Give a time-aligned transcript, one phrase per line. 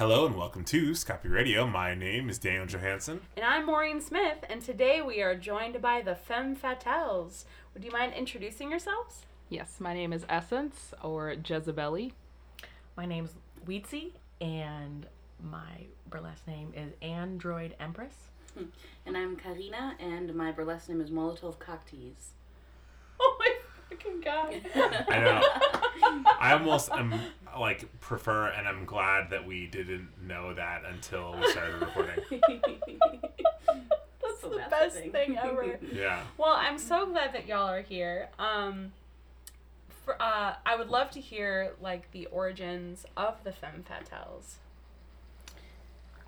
[0.00, 1.66] Hello and welcome to Scopy Radio.
[1.66, 3.20] My name is Daniel Johansson.
[3.36, 7.44] And I'm Maureen Smith, and today we are joined by the Femme Fatales.
[7.74, 9.26] Would you mind introducing yourselves?
[9.50, 12.12] Yes, my name is Essence or Jezebeli.
[12.96, 13.34] My name's
[13.68, 15.04] Weetsy, and
[15.38, 18.14] my burlesque name is Android Empress.
[18.56, 18.70] Hmm.
[19.04, 22.30] And I'm Karina, and my burlesque name is Molotov Cocktease.
[23.22, 23.54] Oh my
[23.90, 24.62] fucking god.
[25.10, 25.79] I know.
[26.02, 27.20] I almost am
[27.58, 32.14] like prefer and I'm glad that we didn't know that until we started recording.
[34.22, 35.12] That's So the best thing.
[35.12, 35.78] thing ever.
[35.92, 36.22] Yeah.
[36.38, 38.28] Well, I'm so glad that y'all are here.
[38.38, 38.92] Um,
[40.04, 44.54] for, uh, I would love to hear like the origins of the Femme Fatales.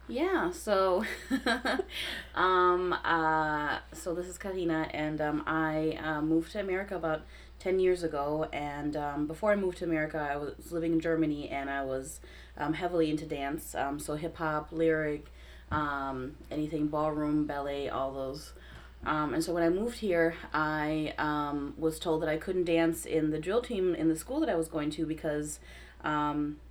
[0.09, 1.05] Yeah, so
[2.35, 7.23] um uh so this is Karina and um I uh, moved to America about
[7.63, 11.49] 10 years ago and um, before I moved to America I was living in Germany
[11.49, 12.19] and I was
[12.59, 15.27] um, heavily into dance um, so hip hop lyric
[15.71, 18.53] um, anything ballroom ballet all those
[19.07, 23.07] um, and so when I moved here I um, was told that I couldn't dance
[23.07, 25.61] in the drill team in the school that I was going to because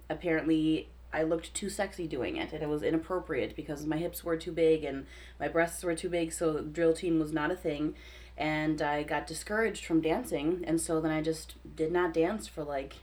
[0.09, 4.37] apparently I looked too sexy doing it, and it was inappropriate because my hips were
[4.37, 5.05] too big and
[5.39, 7.95] my breasts were too big, so drill team was not a thing.
[8.41, 12.63] And I got discouraged from dancing, and so then I just did not dance for
[12.63, 12.95] like,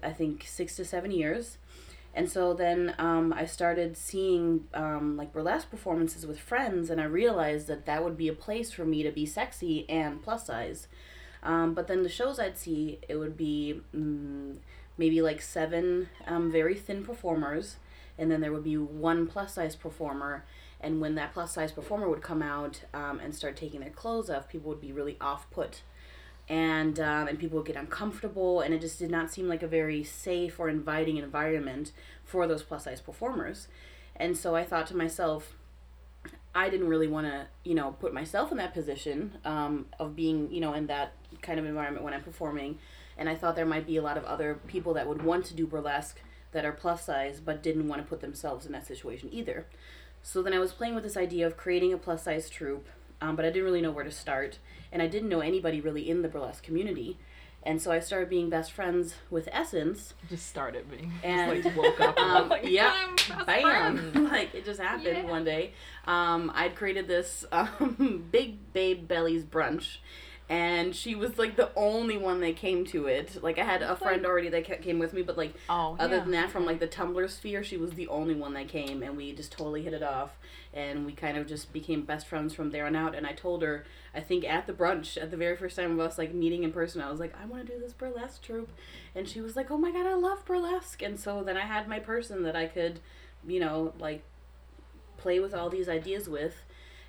[0.00, 1.58] I think, six to seven years.
[2.14, 7.04] And so then um, I started seeing um, like burlesque performances with friends, and I
[7.04, 10.86] realized that that would be a place for me to be sexy and plus size.
[11.42, 14.56] Um, but then the shows I'd see, it would be mm,
[14.96, 17.76] maybe like seven um, very thin performers,
[18.16, 20.44] and then there would be one plus size performer.
[20.80, 24.28] And when that plus size performer would come out um, and start taking their clothes
[24.30, 25.82] off, people would be really off put.
[26.48, 29.66] And, um, and people would get uncomfortable, and it just did not seem like a
[29.66, 31.90] very safe or inviting environment
[32.24, 33.68] for those plus size performers.
[34.14, 35.56] And so I thought to myself,
[36.54, 40.50] I didn't really want to, you know, put myself in that position um, of being,
[40.50, 41.12] you know, in that
[41.42, 42.78] kind of environment when I'm performing.
[43.18, 45.54] And I thought there might be a lot of other people that would want to
[45.54, 46.20] do burlesque
[46.52, 49.66] that are plus size but didn't want to put themselves in that situation either.
[50.22, 52.88] So then I was playing with this idea of creating a plus size troupe,
[53.20, 54.58] um, but I didn't really know where to start.
[54.92, 57.18] And I didn't know anybody really in the burlesque community.
[57.62, 60.14] And so I started being best friends with Essence.
[60.28, 61.12] Just started being.
[61.24, 62.94] And, just like woke up and Um, like, yeah,
[63.44, 65.24] bam like it just happened Yeah.
[65.24, 65.72] one day
[66.06, 69.96] um i'd created this um big babe bellies brunch
[70.48, 73.96] and she was like the only one that came to it like i had a
[73.96, 76.22] friend already that came with me but like Oh, other yeah.
[76.22, 79.16] than that from like the tumblr sphere she was the only one that came and
[79.16, 80.36] we just totally hit it off
[80.72, 83.60] and we kind of just became best friends from there on out and i told
[83.62, 83.84] her
[84.14, 86.70] i think at the brunch at the very first time of us like meeting in
[86.70, 88.70] person i was like i want to do this burlesque troupe
[89.16, 91.88] and she was like oh my god i love burlesque and so then i had
[91.88, 93.00] my person that i could
[93.48, 94.22] you know like
[95.16, 96.62] play with all these ideas with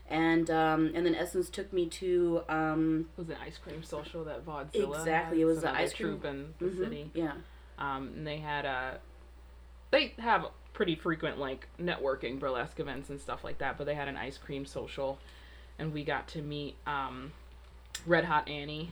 [0.09, 4.23] and um, and then essence took me to um, It was an ice cream social
[4.25, 7.11] that Vaudezilla Exactly, it was the ice cream- in the mhm, city.
[7.13, 7.33] yeah
[7.77, 8.99] Um, and they had a.
[9.91, 14.07] They have pretty frequent like networking burlesque events and stuff like that, but they had
[14.07, 15.17] an ice cream social,
[15.79, 17.31] and we got to meet um,
[18.05, 18.91] Red Hot Annie,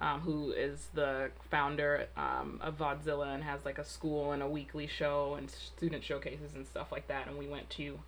[0.00, 4.48] um, who is the founder um, of Vaudezilla and has like a school and a
[4.48, 7.28] weekly show and student showcases and stuff like that.
[7.28, 8.00] And we went to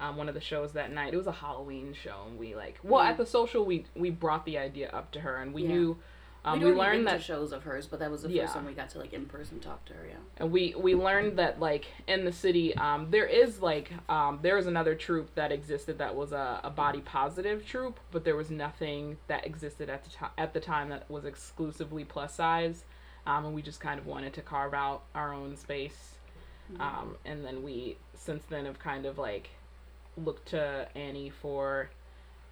[0.00, 1.14] um, one of the shows that night.
[1.14, 3.10] It was a Halloween show, and we like well Mhm.
[3.10, 5.68] at the social we we brought the idea up to her, and we Yeah.
[5.68, 5.98] knew.
[6.44, 8.42] Um, we learned that shows of hers, but that was the Yeah.
[8.42, 10.06] first time we got to like in person talk to her.
[10.06, 10.14] Yeah.
[10.36, 14.54] and we we learned that like in the city um, there is like um, there
[14.54, 18.48] was another troupe that existed that was a, a body positive troupe but there was
[18.50, 22.84] nothing that existed at the time at the time that was exclusively plus size
[23.26, 26.14] um, and we just kind of wanted to carve out our own space
[26.78, 29.50] um, and then we since then have kind of like
[30.16, 31.90] looked to Annie for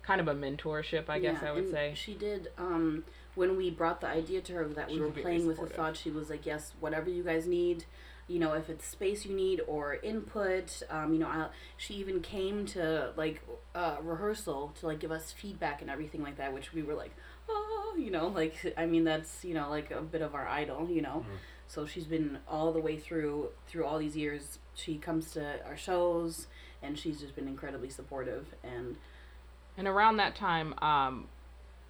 [0.02, 2.48] kind of a mentorship I guess Yeah, I would say she did.
[2.58, 3.04] Um,
[3.34, 5.96] when we brought the idea to her that we She were playing with the thought,
[5.96, 7.84] she was like, "Yes, whatever you guys need."
[8.26, 12.20] You know, if it's space you need or input, um, you know, i she even
[12.20, 13.42] came to like
[13.74, 17.14] uh, rehearsal to like give us feedback and everything like that, which we were like,
[17.50, 20.88] oh, you know, like I mean, that's you know like a bit of our idol,
[20.88, 21.24] you know.
[21.28, 21.36] Mhm.
[21.66, 24.58] So she's been all the way through through all these years.
[24.74, 26.46] She comes to our shows,
[26.82, 28.46] and she's just been incredibly supportive.
[28.62, 28.96] And
[29.76, 31.26] and around that time um,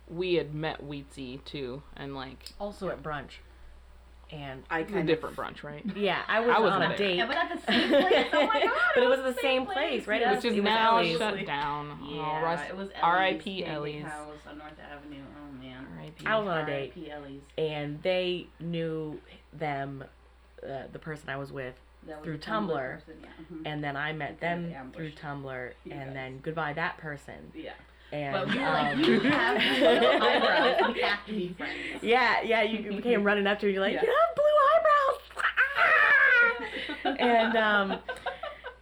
[0.08, 3.38] we had met Weetsy too and like Also at brunch.
[4.30, 5.84] And I It was a different of brunch, right?
[5.96, 7.16] yeah, I was I wasn't on a date.
[7.18, 8.26] Yeah, but at the same place.
[8.32, 8.72] Oh my god!
[8.94, 10.22] but it was at the same place, right?
[10.22, 11.18] It was, Which is now Ellie's.
[11.18, 11.98] shut down.
[12.08, 13.64] Yeah, oh, rest- it was R.I.P.
[13.66, 14.04] Ellie's Ellie's.
[14.04, 15.22] House on North Avenue.
[15.36, 15.43] Oh
[16.26, 16.92] I was on a date,
[17.58, 19.20] and they knew
[19.52, 20.04] them,
[20.62, 21.74] uh, the person I was with,
[22.06, 23.28] was through Tumblr Tumblr, person, yeah.
[23.52, 23.62] mhm.
[23.64, 27.52] and then I met them through Tumblr, and then goodbye that person.
[27.54, 27.72] Yeah.
[28.12, 30.94] And But we were um, like, you have blue eyebrows.
[30.94, 31.74] We have to be friends.
[32.02, 33.72] yeah, yeah, you became running up to her.
[33.72, 34.02] You're like, Yeah.
[34.02, 35.20] you have blue eyebrows.
[37.20, 37.98] And um,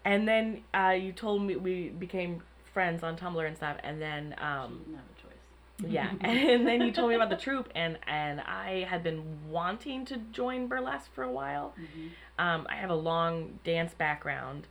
[0.04, 2.42] and then uh, you told me we became
[2.72, 5.32] friends on Tumblr and stuff, and then um, didn't have a choice.
[5.88, 10.04] Yeah, and then you told me about the troupe, and and I had been wanting
[10.06, 11.74] to join burlesque for a while.
[11.78, 12.10] Mhm.
[12.38, 14.66] Um, I have a long dance background,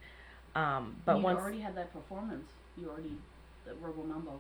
[0.56, 2.50] um, but once you once already had that performance.
[2.78, 3.18] You already
[3.66, 4.40] the verbal mambo.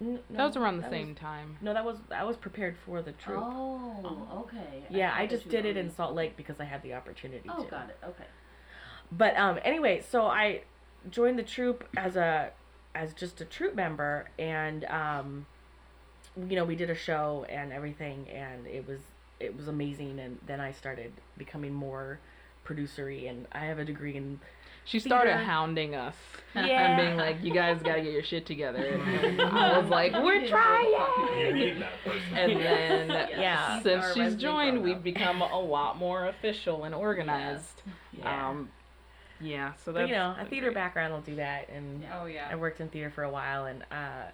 [0.00, 1.56] N- That was around the that same was- time.
[1.60, 3.42] no, that was I was prepared for the troupe.
[3.42, 4.84] Oh, okay.
[4.90, 7.64] yeah, thought I just did it in Salt Lake because I had the opportunity Oh,
[7.64, 7.70] to.
[7.70, 7.98] got it.
[8.04, 8.24] Okay.
[9.10, 10.62] But um, anyway, so I
[11.10, 12.50] joined the troupe as a
[12.94, 15.46] as just a troupe member, and um,
[16.48, 19.00] you know we did a show and everything, and it was
[19.40, 20.18] it was amazing.
[20.20, 22.18] And then I started becoming more
[22.64, 24.40] producery, and I have a degree in
[24.84, 25.44] She started Theater.
[25.44, 26.16] hounding us
[26.54, 26.62] Yeah.
[26.62, 30.46] and being like, "You guys gotta get your shit together." And I was like, "We're
[30.48, 30.90] trying."
[31.38, 32.36] You need that person.
[32.36, 33.08] And then
[33.38, 33.80] Yeah.
[33.82, 37.82] since Our she's joined, we've become a lot more official and organized.
[38.12, 38.48] yeah.
[38.50, 38.70] Um,
[39.40, 39.72] yeah.
[39.84, 40.74] So but that's you know a theater great.
[40.74, 42.48] background will do that, and Oh yeah.
[42.50, 44.30] I worked in theater for a while and uh,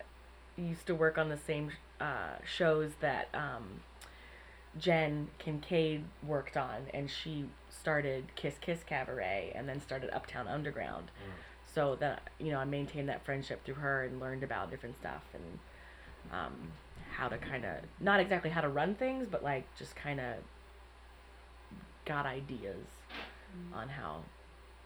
[0.57, 1.71] used to work on the same
[2.01, 3.81] uh, shows that um,
[4.79, 11.11] Jen Kincaid worked on, and she started Kiss Kiss Cabaret and then started Uptown Underground.
[11.75, 15.23] So that you know, I maintained that friendship through her and learned about different stuff
[15.35, 15.59] and
[16.33, 16.53] um,
[17.13, 20.37] how to kind of not exactly how to run things, but like just kind of
[22.05, 22.87] got ideas
[23.73, 24.23] on how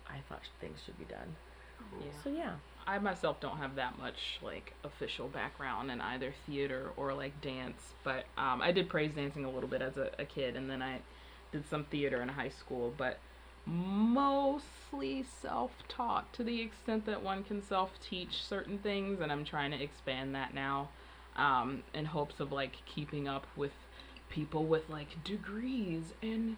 [0.08, 1.36] I thought things should be done.
[2.00, 2.06] Yeah.
[2.22, 2.52] So yeah.
[2.88, 7.92] I myself don't have that much like official background in either theater or like dance,
[8.02, 10.80] but um, I did praise dancing a little bit as a, a kid, and then
[10.80, 11.00] I
[11.52, 13.18] did some theater in high school, but
[13.66, 19.82] mostly self-taught to the extent that one can self-teach certain things, and I'm trying to
[19.82, 20.88] expand that now,
[21.36, 23.72] um, in hopes of like keeping up with
[24.30, 26.56] people with like degrees and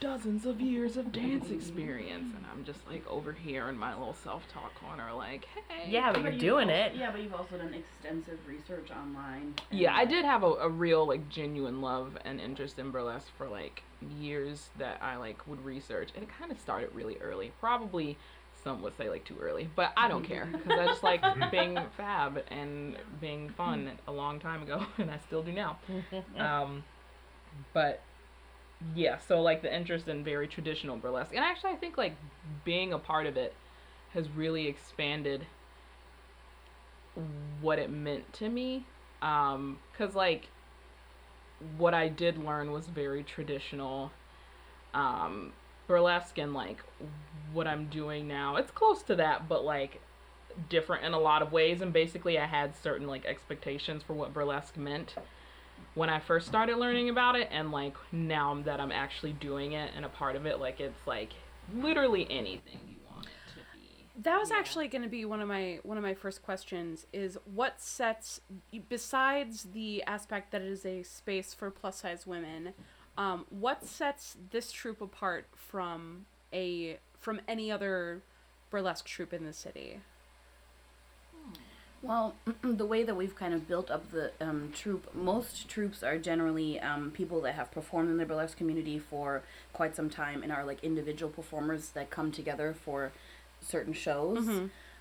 [0.00, 4.14] dozens of years of dance experience and I'm just like over here in my little
[4.14, 6.94] self-talk corner like hey Yeah, but you're you've doing also- it.
[6.94, 9.54] Yeah, but you've also done extensive research online.
[9.72, 13.48] yeah I did have a, a real like genuine love and interest in burlesque for
[13.48, 13.82] like
[14.20, 18.16] years that I like would research and it kind of started really early probably
[18.62, 21.76] some would say like too early but I don't care because I just like being
[21.96, 25.78] fab and being fun a long time ago and I still do now
[26.38, 26.84] um,
[27.72, 28.00] but
[28.94, 32.14] yeah, so like the interest in very traditional burlesque, and actually I think like
[32.64, 33.54] being a part of it
[34.14, 35.46] has really expanded
[37.60, 38.84] what it meant to me.
[39.20, 40.48] Um, cause like
[41.76, 44.12] what I did learn was very traditional.
[44.94, 45.52] Um,
[45.88, 46.84] burlesque and like
[47.52, 50.00] what I'm doing now, it's close to that, but like
[50.68, 51.80] different in a lot of ways.
[51.80, 55.14] And basically, I had certain like expectations for what burlesque meant
[55.98, 59.90] when I first started learning about it, and like now that I'm actually doing it
[59.96, 61.30] and a part of it, like it's like
[61.74, 63.30] literally anything you want to
[63.74, 64.04] be.
[64.22, 67.36] That was actually going to be one of my one of my first questions is
[67.52, 68.40] what sets
[68.88, 72.74] besides the aspect that it is a space for plus size women,
[73.16, 78.22] um, what sets this troupe apart from a from any other
[78.70, 79.98] burlesque troupe in the city?
[82.02, 86.18] Well, the way that we've kind of built up the um, troupe, most troupes are
[86.18, 90.52] generally um, people that have performed in the burlesque community for quite some time and
[90.52, 93.12] are like individual performers that come together for
[93.60, 94.46] certain shows.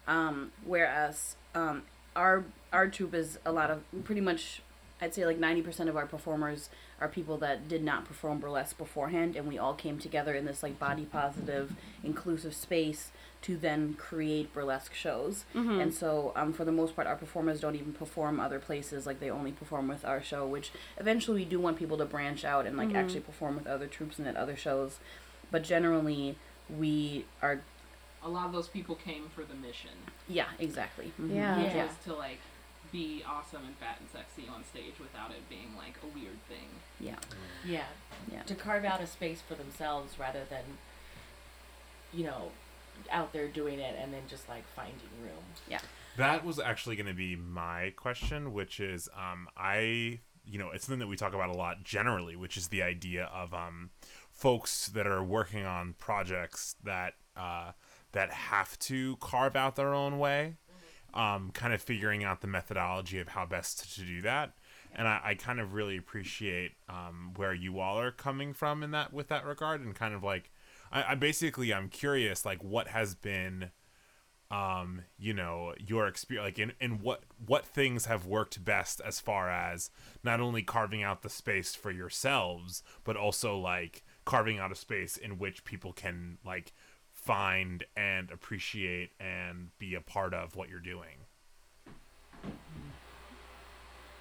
[0.07, 1.83] Um, whereas um,
[2.15, 4.61] our our troupe is a lot of pretty much,
[5.01, 8.77] I'd say like ninety percent of our performers are people that did not perform burlesque
[8.77, 11.73] beforehand, and we all came together in this like body positive,
[12.03, 13.11] inclusive space
[13.43, 15.45] to then create burlesque shows.
[15.53, 19.05] And so, um, for the most part, our performers don't even perform other places.
[19.05, 22.43] Like they only perform with our show, which eventually we do want people to branch
[22.43, 24.97] out and like actually perform with other troupes and at other shows.
[25.51, 26.35] But generally,
[26.75, 27.61] we are
[28.23, 29.91] A lot of those people came for the mission,
[30.27, 31.35] yeah exactly Mhm.
[31.35, 31.63] Yeah.
[31.63, 31.83] which Yeah.
[31.85, 32.39] was to like
[32.91, 36.67] be awesome and fat and sexy on stage without it being like a weird thing.
[36.99, 37.15] yeah
[37.65, 37.85] Yeah.
[38.31, 38.43] Yeah.
[38.43, 40.63] To carve out a space for themselves rather than,
[42.13, 42.51] you know,
[43.11, 45.43] out there doing it and then just like finding room.
[45.69, 45.79] Yeah.
[46.17, 50.85] That was actually going to be my question, which is um, I, you know, it's
[50.85, 53.91] something that we talk about a lot generally, which is the idea of um,
[54.31, 57.71] folks that are working on projects that uh,
[58.13, 60.55] that have to carve out their own way,
[61.17, 64.53] um, kind of figuring out the methodology of how best to do that.
[64.95, 68.91] And I, I kind of really appreciate um, where you all are coming from in
[68.91, 70.51] that with that regard, and kind of like
[70.91, 73.71] I, I basically I'm curious like what has been
[74.49, 79.19] um you know your experience like in, in what what things have worked best as
[79.19, 79.89] far as
[80.23, 85.17] not only carving out the space for yourselves but also like carving out a space
[85.17, 86.71] in which people can like
[87.27, 91.17] find and appreciate and be a part of what you're doing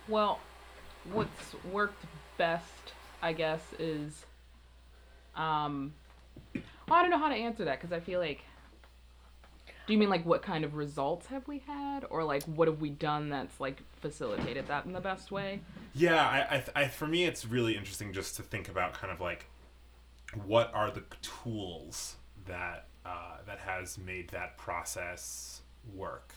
[0.09, 0.39] Well,
[1.13, 2.05] what's worked
[2.39, 4.27] best, I guess, is
[5.35, 5.95] um
[6.89, 8.43] well, I don't know how to answer that because I feel like
[9.87, 12.81] do you mean like what kind of results have we had or like what have
[12.81, 15.61] we done that's like facilitated that in the best way?
[15.95, 19.21] Yeah, I, I, I, for me, it's really interesting just to think about kind of
[19.21, 19.47] like
[20.45, 25.61] what are the tools that uh, that has made that process
[25.95, 26.35] work.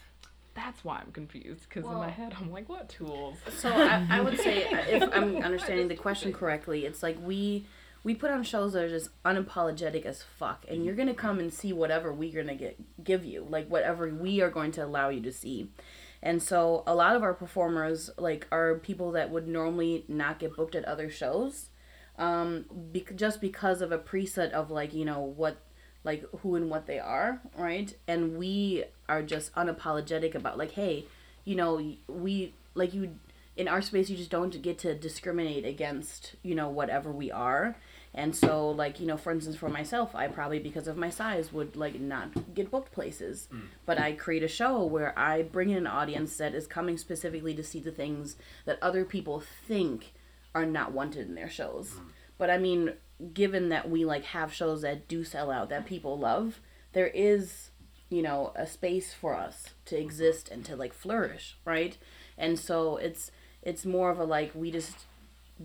[0.53, 3.37] That's why I'm confused because in my head I'm like, what tools?
[3.57, 7.65] So I, I would say, if I'm understanding the question correctly, it's like we
[8.03, 11.53] we put on shows that are just unapologetic as fuck, and you're gonna come and
[11.53, 15.21] see whatever we're gonna get give you, like whatever we are going to allow you
[15.21, 15.71] to see.
[16.21, 20.55] And so a lot of our performers like are people that would normally not get
[20.55, 21.69] booked at other shows,
[22.17, 25.57] um, bec- just because of a preset of like you know what
[26.03, 27.95] like who and what they are, right?
[28.07, 31.05] And we are just unapologetic about like, hey,
[31.43, 33.15] you know, we like you
[33.57, 37.75] in our space you just don't get to discriminate against, you know, whatever we are.
[38.13, 41.51] And so like, you know, for instance for myself, I probably because of my size
[41.51, 43.49] would like not get booked places.
[43.53, 43.63] Mm.
[43.85, 47.53] But I create a show where I bring in an audience that is coming specifically
[47.53, 50.13] to see the things that other people think
[50.55, 51.89] are not wanted in their shows.
[51.89, 52.01] Mm.
[52.37, 52.93] But I mean,
[53.33, 56.59] given that we like have shows that do sell out that people love,
[56.93, 57.69] there is,
[58.09, 61.97] you know, a space for us to exist and to like flourish, right?
[62.37, 65.05] And so it's it's more of a like we just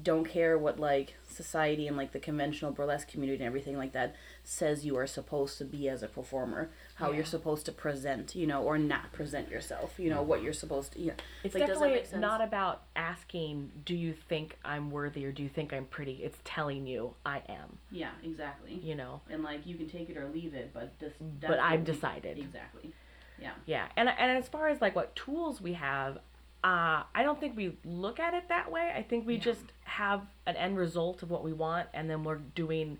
[0.02, 4.16] don't care what like society and like the conventional burlesque community and everything like that
[4.42, 8.46] says you are supposed to be as a performer, how you're supposed to present, you
[8.46, 11.14] know, or not present yourself, you know, what you're supposed to, you know.
[11.42, 15.72] It's like, definitely not about asking, do you think I'm worthy or do you think
[15.72, 16.20] I'm pretty?
[16.22, 18.78] It's telling you I am, Yeah, exactly.
[18.82, 19.20] you know.
[19.28, 21.12] And like you can take it or leave it, but this.
[21.40, 22.38] But I've decided.
[22.38, 22.92] Exactly.
[23.40, 23.50] Yeah.
[23.66, 23.86] Yeah.
[23.96, 26.18] And and as far as like what tools we have,
[26.62, 28.92] uh, I don't think we look at it that way.
[28.96, 32.36] I think we just have an end result of what we want and then we're
[32.38, 32.98] doing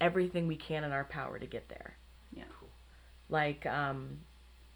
[0.00, 1.96] everything we can in our power to get there.
[3.32, 3.38] Yeah.
[3.38, 4.18] Like um,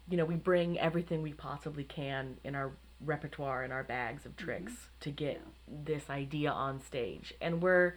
[0.09, 2.71] you know, we bring everything we possibly can in our
[3.05, 7.33] repertoire and our bags of tricks to get this idea on stage.
[7.41, 7.93] And we're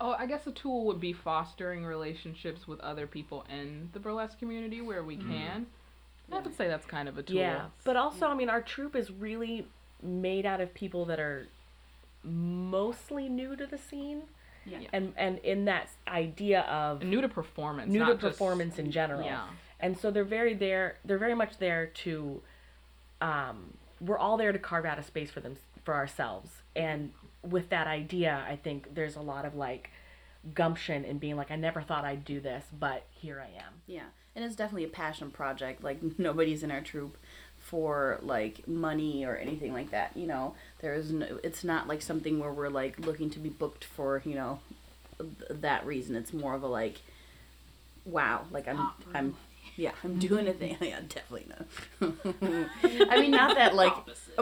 [0.00, 4.38] Oh, I guess a tool would be fostering relationships with other people in the burlesque
[4.38, 5.66] community where we can.
[6.32, 7.36] I would say that's kind of a tool.
[7.36, 9.66] Yeah, but also, I mean, our troupe is really
[10.02, 11.48] made out of people that are
[12.22, 14.22] mostly new to the scene,
[14.64, 14.78] Yeah.
[14.92, 17.90] and and in that idea of new to performance.
[17.92, 19.22] new to performance in general.
[19.26, 19.46] Yeah.
[19.84, 20.96] And so they're very there.
[21.04, 22.40] They're very much there to.
[23.20, 27.12] Um, we're all there to carve out a space for them for ourselves, and
[27.42, 29.90] with that idea, I think there's a lot of like
[30.54, 33.72] gumption in being like, I never thought I'd do this, but here I am.
[33.86, 35.84] Yeah, and it's definitely a passion project.
[35.84, 37.18] Like nobody's in our troupe
[37.58, 40.16] for like money or anything like that.
[40.16, 41.38] You know, there is no.
[41.42, 44.60] It's not like something where we're like looking to be booked for you know
[45.18, 46.16] th- that reason.
[46.16, 47.02] It's more of a like,
[48.06, 49.36] wow, like I'm I'm.
[49.76, 50.18] Yeah, I'm mm-hmm.
[50.20, 50.76] doing a thing.
[50.84, 52.10] Yeah, definitely not.
[53.10, 53.92] I mean, not that like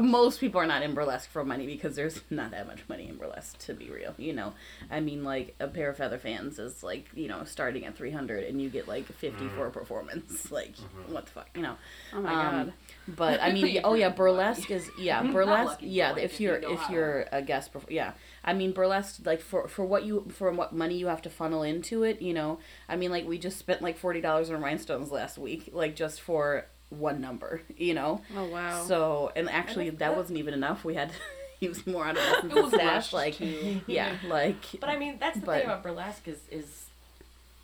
[0.00, 3.16] most people are not in burlesque for money because there's not that much money in
[3.16, 4.14] burlesque to be real.
[4.18, 4.54] You know,
[4.90, 8.44] I mean, like a pair of feather fans is like you know starting at 300
[8.44, 10.50] and you get like 50 for a performance.
[10.52, 10.76] Like
[11.08, 11.76] what the fuck, you know?
[12.12, 12.72] Oh my Um, god.
[13.08, 15.78] But I mean, oh yeah, burlesque is yeah, burlesque.
[15.80, 18.12] Yeah, if if you're if you're a guest, perf- yeah.
[18.44, 21.62] I mean, burlesque like for for what you for what money you have to funnel
[21.62, 22.20] into it.
[22.22, 22.58] You know,
[22.88, 26.20] I mean, like we just spent like forty dollars on rhinestones last week, like just
[26.20, 27.62] for one number.
[27.76, 28.20] You know.
[28.36, 28.84] Oh wow.
[28.84, 30.84] So and actually that wasn't even enough.
[30.84, 31.14] We had to
[31.66, 33.12] use more out of It was stash.
[33.12, 33.80] Like too.
[33.86, 36.86] yeah, like But I mean, that's the But- thing about burlesque is is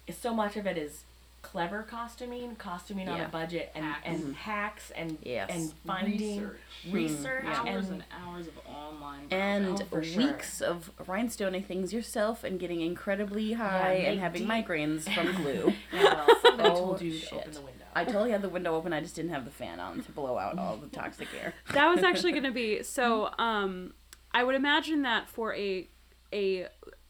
[0.07, 1.03] is so much of it is
[1.51, 4.07] clever costuming, costuming on a budget, and Hacks.
[4.07, 5.49] and hacks and Yes.
[5.51, 6.59] and finding Research.
[6.91, 9.27] research Hours and and hours of online.
[9.31, 9.81] and.
[9.81, 10.23] Oh, for sure.
[10.25, 15.73] weeks of rhinestoning things yourself and getting incredibly high and having deep- migraines from glue.
[15.93, 17.85] well, somebody Oh, told you to open the window.
[17.95, 18.93] I totally had the window open.
[18.93, 21.55] I just didn't have the fan on to blow out all the toxic air.
[21.73, 23.95] that was actually going to be so um
[24.33, 25.89] i would imagine that for a
[26.33, 26.67] a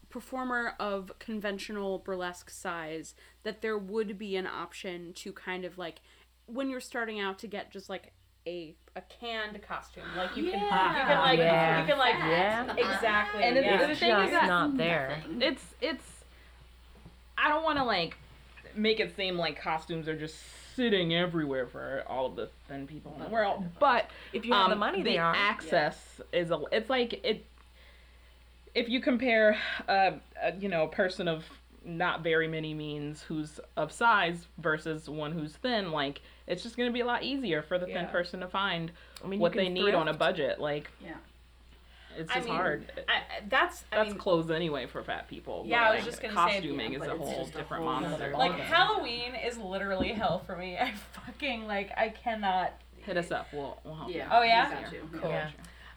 [0.09, 6.01] performer of conventional burlesque size that there would be an option to kind of like
[6.47, 8.11] when you're starting out to get just like
[8.47, 11.81] a a canned costume like you can you can like Yeah.
[11.81, 12.73] you can like Yeah.
[12.75, 13.77] exactly And the- yeah.
[13.77, 15.21] the It's thing is just that- not there.
[15.39, 16.03] It's it's.
[17.37, 18.17] I don't want to like
[18.75, 20.35] make it seem like costumes are just
[20.75, 23.63] sitting everywhere for all of the thin people in the world.
[23.79, 25.33] But If you have um, the money, they are.
[25.35, 26.61] access is a.
[26.71, 27.45] It's like it.
[28.75, 31.43] If you compare, uh, a, you know, a person of
[31.97, 36.91] not very many means who's of size versus one who's thin, like it's just gonna
[36.91, 38.05] be a lot easier for the thin Yeah.
[38.05, 38.91] person to find
[39.23, 40.59] I mean, what can they need on a budget.
[40.59, 41.15] Like Yeah.
[42.17, 42.91] it's I just mean, hard.
[43.07, 45.63] I, I- that's I That's mean, clothes anyway for fat people.
[45.67, 47.55] Yeah, but, I was just gonna say, costuming yeah, is but a it's whole just
[47.55, 48.11] a different whole monster.
[48.31, 48.51] nother like.
[48.59, 50.77] Halloween is literally hell for me.
[50.81, 50.91] I
[51.25, 52.73] fucking like I cannot.
[52.97, 53.47] Hit us up.
[53.53, 54.17] We'll, we'll help you.
[54.17, 54.27] Yeah.
[54.31, 54.69] Oh, yeah?
[54.69, 55.09] we got you.
[55.21, 55.29] Cool.
[55.29, 55.49] Yeah.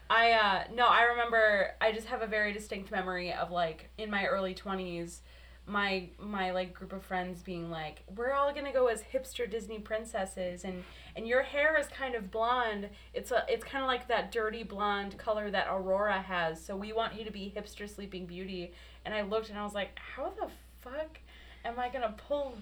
[0.09, 4.11] I uh no, I remember I just have a very distinct memory of like in
[4.11, 5.19] my early 20s
[5.65, 9.79] my my like group of friends being like we're all to go as hipster Disney
[9.79, 10.83] princesses and
[11.15, 12.89] and your hair is kind of blonde.
[13.13, 16.63] It's a it's kind of like that dirty blonde color that Aurora has.
[16.63, 18.73] So we want you to be hipster sleeping beauty.
[19.05, 20.47] And I looked and I was like, how the
[20.81, 21.19] fuck
[21.63, 22.57] am I to pull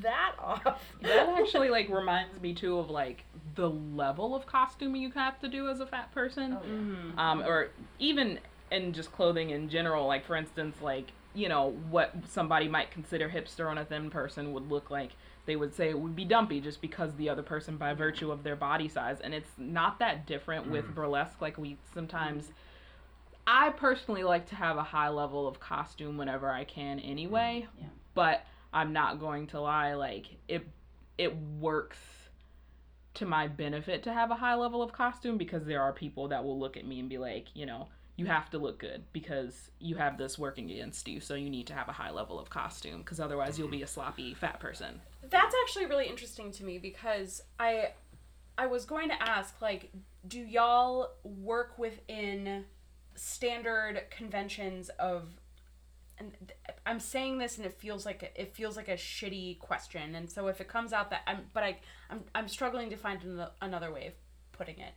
[0.00, 0.80] that off?
[1.02, 5.48] That actually like reminds me too of like the level of costuming you have to
[5.48, 6.56] do as a fat person.
[6.56, 7.18] Mhm.
[7.18, 7.68] um, or
[7.98, 8.38] even
[8.70, 10.06] in just clothing in general.
[10.06, 14.52] Like for instance, like you know what somebody might consider hipster on a thin person
[14.52, 15.10] would look like.
[15.46, 18.42] They would say it would be dumpy just because the other person, by virtue of
[18.42, 20.94] their body size, and it's not that different with mm.
[20.94, 21.40] burlesque.
[21.40, 22.52] Like we sometimes.
[23.46, 27.66] I personally like to have a high level of costume whenever I can anyway.
[27.66, 27.88] Mm, yeah.
[28.14, 30.66] But I'm not going to lie, like it
[31.18, 31.98] it works
[33.14, 36.44] to my benefit to have a high level of costume because there are people that
[36.44, 37.88] will look at me and be like, you know,
[38.20, 41.66] you have to look good because you have this working against you, so you need
[41.68, 45.00] to have a high level of costume because otherwise you'll be a sloppy fat person.
[45.30, 47.92] That's actually really interesting to me because I
[48.58, 49.90] I was going to ask like
[50.28, 52.66] do y'all work within
[53.14, 55.30] standard conventions of
[56.18, 56.32] and
[56.84, 60.48] I'm saying this and it feels like it feels like a shitty question and so
[60.48, 61.78] if it comes out that I'm but I
[62.10, 63.22] I'm I'm struggling to find
[63.62, 64.12] another way of
[64.52, 64.92] putting it.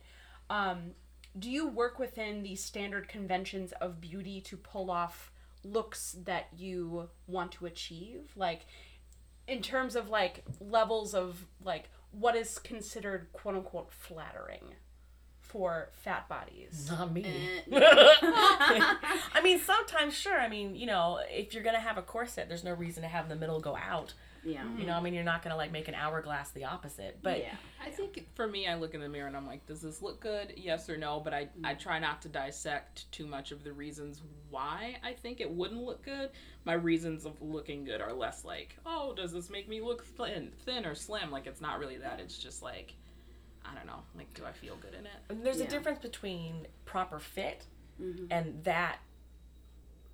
[0.50, 0.90] Um
[1.38, 5.32] do you work within the standard conventions of beauty to pull off
[5.64, 8.66] looks that you want to achieve like
[9.48, 14.74] in terms of like levels of like what is considered quote unquote flattering
[15.54, 16.88] for fat bodies.
[16.90, 17.24] Not me.
[17.24, 20.40] Eh, I mean, sometimes, sure.
[20.40, 23.28] I mean, you know, if you're gonna have a corset, there's no reason to have
[23.28, 24.14] the middle go out.
[24.44, 24.64] Yeah.
[24.76, 27.18] You know, I mean, you're not gonna like make an hourglass the opposite.
[27.22, 27.54] But yeah.
[27.84, 30.20] I think for me, I look in the mirror and I'm like, does this look
[30.20, 30.54] good?
[30.56, 31.20] Yes or no?
[31.22, 35.40] But I, I try not to dissect too much of the reasons why I think
[35.40, 36.30] it wouldn't look good.
[36.64, 40.52] My reasons of looking good are less like, oh, does this make me look thin,
[40.64, 41.30] thin or slim?
[41.30, 42.20] Like it's not really that.
[42.20, 42.94] It's just like,
[43.64, 44.02] I don't know.
[44.16, 45.42] Like, do I feel good in it?
[45.44, 47.64] there's a difference between proper fit
[48.00, 48.26] Mhm.
[48.30, 48.98] and that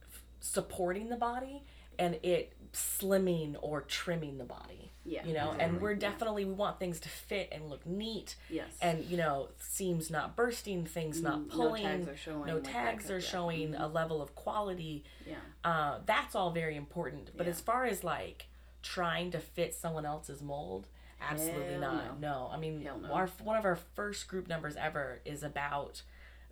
[0.03, 1.65] f- supporting the body
[1.99, 4.93] and it slimming or trimming the body.
[5.05, 5.25] Yeah.
[5.27, 5.99] You know, and we're Yeah.
[6.11, 8.71] definitely we want things to fit and look neat Yes.
[8.83, 12.47] and you know seams not bursting, things not Mm, pulling, No tags are showing.
[12.47, 13.29] no like tags are of- yeah.
[13.29, 15.05] showing a level of quality.
[15.27, 15.37] Yeah.
[15.65, 17.37] Uh, that's all very important.
[17.37, 17.51] But Yeah.
[17.53, 18.47] as far as like
[18.83, 20.87] trying to fit someone else's mold,
[21.21, 22.21] absolutely Hell not.
[22.21, 22.49] No.
[22.53, 23.01] I mean, no.
[23.11, 26.03] our one of our first group numbers ever is about,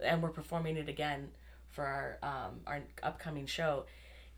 [0.01, 1.33] and we're performing it again
[1.68, 3.85] for our um, our upcoming show,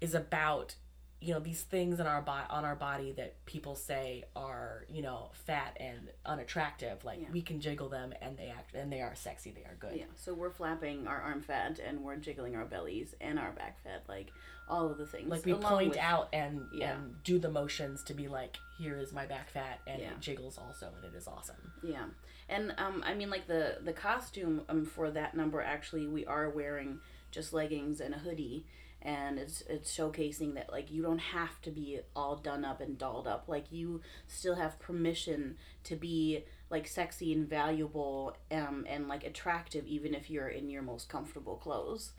[0.00, 0.74] is about
[1.20, 5.02] you know these things in our bo- on our body that people say are you
[5.02, 7.28] know fat and unattractive like Yeah.
[7.32, 10.04] we can jiggle them and they act and they are sexy they are good Yeah,
[10.16, 14.04] so we're flapping our arm fat and we're jiggling our bellies and our back fat,
[14.08, 14.32] like
[14.68, 15.28] all of the things.
[15.28, 16.94] like we point with- out and Yeah.
[16.94, 20.12] and do the motions to be like here is my back fat and Yeah.
[20.12, 22.06] it jiggles also and it is awesome Yeah,
[22.48, 26.48] and um, I mean like the the costume um for that number actually we are
[26.48, 28.64] wearing just leggings and a hoodie,
[29.02, 32.98] and it's it's showcasing that like you don't have to be all done up and
[32.98, 33.44] dolled up.
[33.48, 39.84] Like you still have permission to be like sexy and valuable um and like attractive
[39.86, 42.12] even if you're in your most comfortable clothes.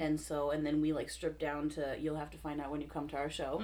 [0.00, 2.80] And so and then we like strip down to you'll have to find out when
[2.80, 3.60] you come to our show.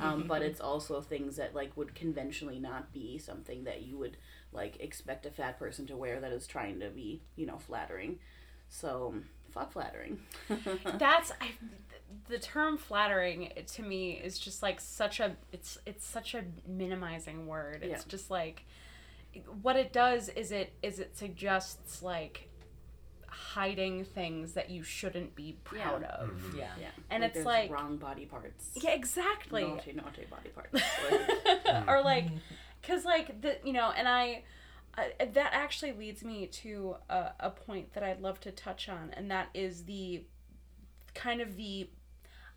[0.00, 4.16] Um, but it's also things that like would conventionally not be something that you would
[4.52, 8.18] like expect a fat person to wear that is trying to be you know flattering
[8.68, 9.14] so
[9.50, 10.18] fuck flattering
[10.98, 11.50] That's I,
[12.28, 17.46] the term flattering to me is just like such a it's it's such a minimizing
[17.46, 17.80] word.
[17.82, 18.08] It's Yeah.
[18.08, 18.64] just like
[19.62, 22.48] what it does is it is it suggests like
[23.28, 26.08] hiding things that you shouldn't be proud Yeah.
[26.16, 26.28] of.
[26.30, 26.58] Mm-hmm.
[26.58, 29.64] yeah yeah And it's like- wrong body parts Yeah, exactly.
[29.64, 31.88] naughty naughty body parts Like, mm.
[31.88, 32.28] or like
[32.80, 34.44] because like the you know and I,
[34.96, 39.10] I that actually leads me to a, a point that i'd love to touch on
[39.16, 40.24] and that is the
[41.14, 41.88] kind of the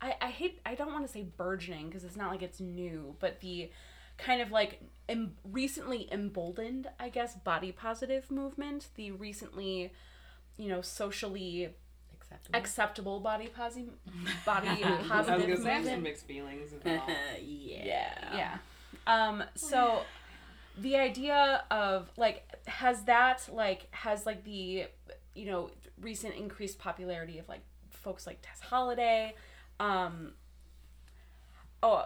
[0.00, 3.16] i, I hate i don't want to say burgeoning because it's not like it's new
[3.20, 3.70] but the
[4.18, 9.92] kind of like em- recently emboldened, I guess, body positive movement, the recently,
[10.56, 11.68] you know, socially
[12.20, 12.58] Acceptable.
[12.58, 13.90] acceptable body posi-
[14.44, 16.02] body I was positive say I movement.
[16.02, 18.34] mixed feelings yeah.
[18.34, 18.58] Yeah.
[19.06, 20.00] Um, so
[20.76, 24.86] the idea of like has that like has like the
[25.36, 29.34] you know recent increased popularity of like folks like Tess Holliday,
[29.80, 30.32] um
[31.82, 32.04] oh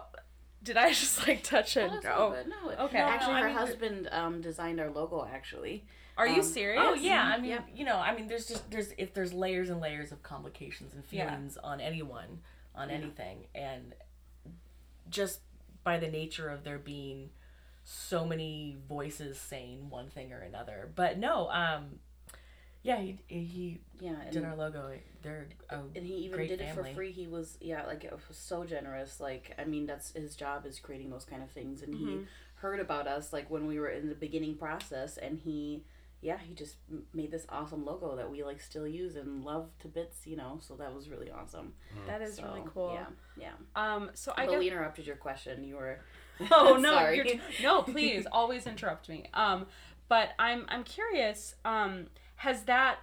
[0.63, 1.91] did I just like touch it?
[1.91, 2.35] That's oh.
[2.47, 2.97] No, okay.
[2.99, 5.27] No, No, actually, no, I her mean- husband um, designed our logo.
[5.29, 5.83] Actually,
[6.17, 6.81] are you um, serious?
[6.81, 7.61] Oh yeah, I mean, Yeah.
[7.75, 11.03] you know, I mean, there's just there's if there's layers and layers of complications and
[11.09, 11.25] Yeah.
[11.29, 12.39] feelings on anyone,
[12.75, 12.95] on Yeah.
[12.95, 13.93] anything, and
[15.09, 15.41] just
[15.83, 17.31] by the nature of there being
[17.83, 20.89] so many voices saying one thing or another.
[20.95, 21.99] But no, um,
[22.83, 24.91] yeah, he he yeah, and, did our logo.
[25.21, 27.11] They're a and he even great did it for free.
[27.11, 29.19] He was yeah, like it was so generous.
[29.19, 32.25] Like I mean, that's his job is creating those kind of things, and he Mhm.
[32.55, 35.83] heard about us like when we were in the beginning process, and he.
[36.21, 36.77] Yeah, he just
[37.13, 40.57] made this awesome logo that we like still use and love to bits, you know.
[40.61, 41.73] So that was really awesome.
[42.07, 42.93] That is So, really cool.
[42.93, 43.07] Yeah,
[43.45, 43.51] yeah.
[43.75, 45.65] Um so I but guess interrupted your question.
[45.65, 45.99] You were.
[46.49, 47.23] Oh no, Sorry.
[47.23, 49.25] t- no, please always interrupt me.
[49.33, 49.65] Um,
[50.07, 51.55] but I'm I'm curious.
[51.65, 52.07] Um,
[52.43, 52.99] has that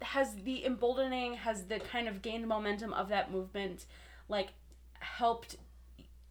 [0.00, 3.84] has the emboldening has the kind of gained momentum of that movement,
[4.28, 4.48] like
[5.00, 5.56] helped,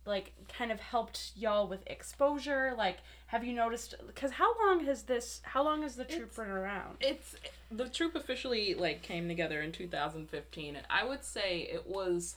[0.05, 2.73] like kind of helped y'all with exposure?
[2.75, 3.93] Like, have you noticed?
[4.07, 5.41] Because how long has this?
[5.43, 6.97] How long has the troupe It's- been around?
[7.01, 7.35] it's
[7.71, 12.35] the troupe officially like came together in 2015 and i would say it was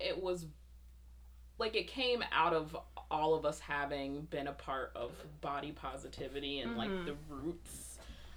[0.00, 0.46] it was
[1.58, 2.76] like it came out of
[3.10, 5.12] all of us having been a part of
[5.42, 7.06] body positivity and like mm-hmm.
[7.06, 7.81] the roots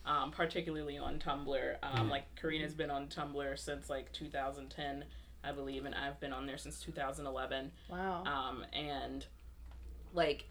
[0.05, 1.75] um, particularly on tumblr.
[1.83, 5.03] Um, like karina's been on tumblr since like 2010
[5.43, 8.23] i believe and i've been on there since 2011 Wow.
[8.25, 9.25] um, and
[10.13, 10.45] like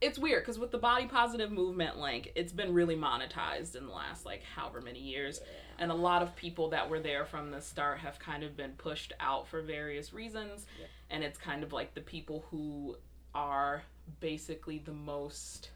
[0.00, 3.92] it's weird because with the body positive movement like it's been really monetized in the
[3.92, 5.40] last like however many years.
[5.78, 8.72] And a lot of people that were there from the start have kind of been
[8.72, 10.64] pushed out for various reasons.
[11.10, 12.96] And it's kind of like the people who
[13.34, 13.82] are
[14.20, 15.70] basically the most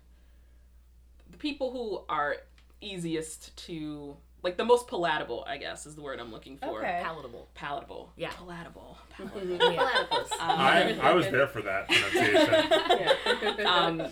[1.31, 2.37] the people who are
[2.81, 7.01] easiest to like the most palatable i guess is the word i'm looking for Okay.
[7.03, 7.49] palatable.
[7.55, 8.31] palatable Yeah.
[8.31, 9.59] palatable, palatable.
[9.77, 10.33] Platypus.
[10.41, 13.59] I, I was there for that pronunciation.
[13.59, 13.65] yeah.
[13.67, 14.03] um,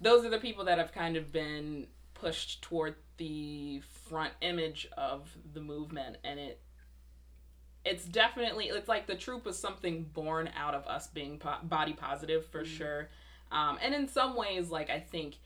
[0.00, 5.30] those are the people that have kind of been pushed toward the front image of
[5.52, 6.60] the movement and it
[7.84, 11.92] it's definitely it's like the troupe was something born out of us being po- body
[11.92, 13.08] positive for sure
[13.52, 15.36] um, and in some ways like i think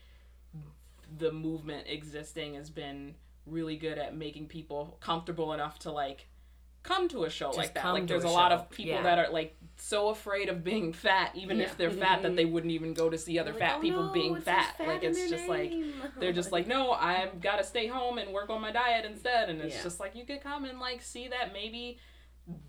[1.17, 6.27] the movement existing has been really good at making people comfortable enough to like
[6.81, 9.03] come to a show like that like there's a a lot of people Yeah.
[9.03, 11.65] that are like so afraid of being fat even Yeah.
[11.65, 14.03] if they're fat that they wouldn't even go to see other Like, fat "Oh, people
[14.05, 14.77] no, being fat.
[14.77, 15.73] fat like it's just like
[16.19, 19.49] they're just like no i've got to stay home and work on my diet instead
[19.49, 19.83] and it's Yeah.
[19.83, 21.97] just like you could come and like see that maybe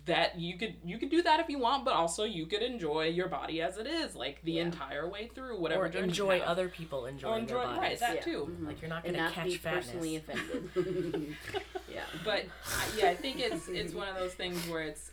[0.05, 3.05] that you could you could do that if you want but also you could enjoy
[3.07, 4.63] your body as it is like the Yeah.
[4.63, 6.47] entire way through whatever Or journey you enjoy have.
[6.49, 7.79] other people or enjoying enjoy their bodies.
[7.81, 8.21] right that Yeah.
[8.21, 8.67] too Mhm.
[8.67, 9.85] Like you're not gonna not catch be fatness.
[9.87, 11.35] personally offended.
[11.91, 12.03] yeah.
[12.23, 15.11] but I- yeah i think it's it's one of those things where it's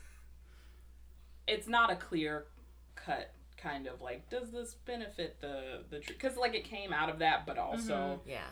[1.46, 2.46] it's not a clear
[2.94, 7.18] cut kind of like does this benefit the the because like it came out of
[7.20, 8.44] that but also Yeah.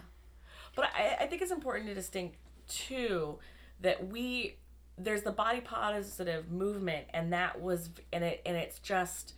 [0.75, 2.37] But I, I think it's important to distinct
[2.69, 3.39] too
[3.81, 4.57] that we
[4.99, 9.35] there's the body positive movement and that was and it and it's just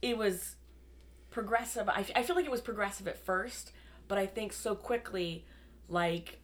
[0.00, 0.56] it was
[1.30, 1.88] progressive.
[1.88, 3.72] I, I feel like it was progressive at first
[4.06, 5.44] but I think so quickly
[5.88, 6.40] like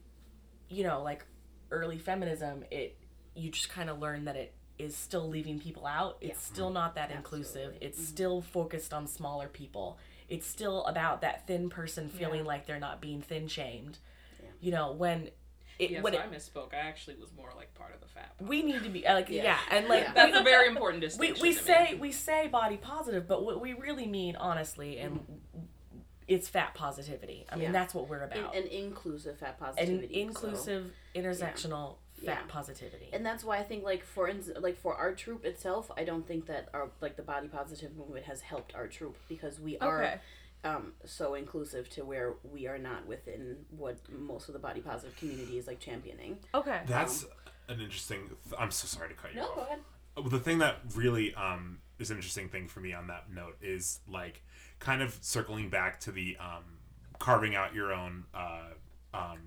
[0.69, 1.25] you know like
[1.71, 2.97] early feminism it
[3.35, 6.19] you just kind of learn that it is still leaving people out.
[6.21, 7.77] It's still not that inclusive.
[7.81, 8.07] It's mm-hmm.
[8.07, 9.99] still focused on smaller people.
[10.29, 13.99] It's still about that thin person feeling like they're not being thin shamed.
[14.43, 14.49] Yeah.
[14.61, 15.31] you know when
[15.79, 18.33] it yeah when it, i misspoke i actually was more like part of the fat
[18.41, 19.59] we need to be uh, like yeah, Yeah.
[19.71, 20.13] and like Yeah.
[20.15, 21.63] that's a very important distinction we to me.
[21.67, 25.21] say we say body positive but what we really mean honestly and
[26.27, 27.73] it's fat positivity i mean Yeah.
[27.73, 30.15] that's what we're about and inclusive fat and positivity.
[30.15, 32.47] so- inclusive intersectional fat Yeah.
[32.49, 36.05] positivity and that's why I think like for ins- like for our troupe itself, I
[36.05, 39.77] don't think that our like the body positive movement has helped our troupe because we
[39.79, 40.21] are Okay.
[40.65, 45.17] Um so inclusive to where we are not within what most of the body positive
[45.17, 46.39] community is like championing.
[46.55, 46.81] Okay.
[46.87, 47.25] That's
[47.69, 48.29] an interesting.
[48.49, 49.55] Th- I'm so sorry to cut you No, off.
[49.57, 49.79] go ahead.
[50.17, 53.57] Uh, the thing that really um is an interesting thing for me on that note
[53.63, 54.43] is like
[54.81, 56.65] kind of circling back to the um
[57.19, 58.65] carving out your own uh
[59.13, 59.39] um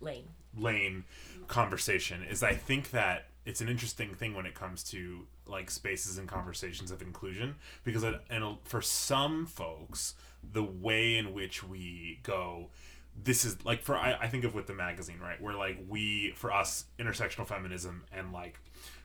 [0.00, 1.04] lane lane
[1.48, 6.18] conversation is I think that it's an interesting thing when it comes to like spaces
[6.18, 10.14] and conversations of inclusion because it, and for some folks
[10.52, 12.68] the way in which we go
[13.22, 15.40] this is like for I, I think of with the magazine right?
[15.40, 18.58] Where like we for us intersectional feminism and like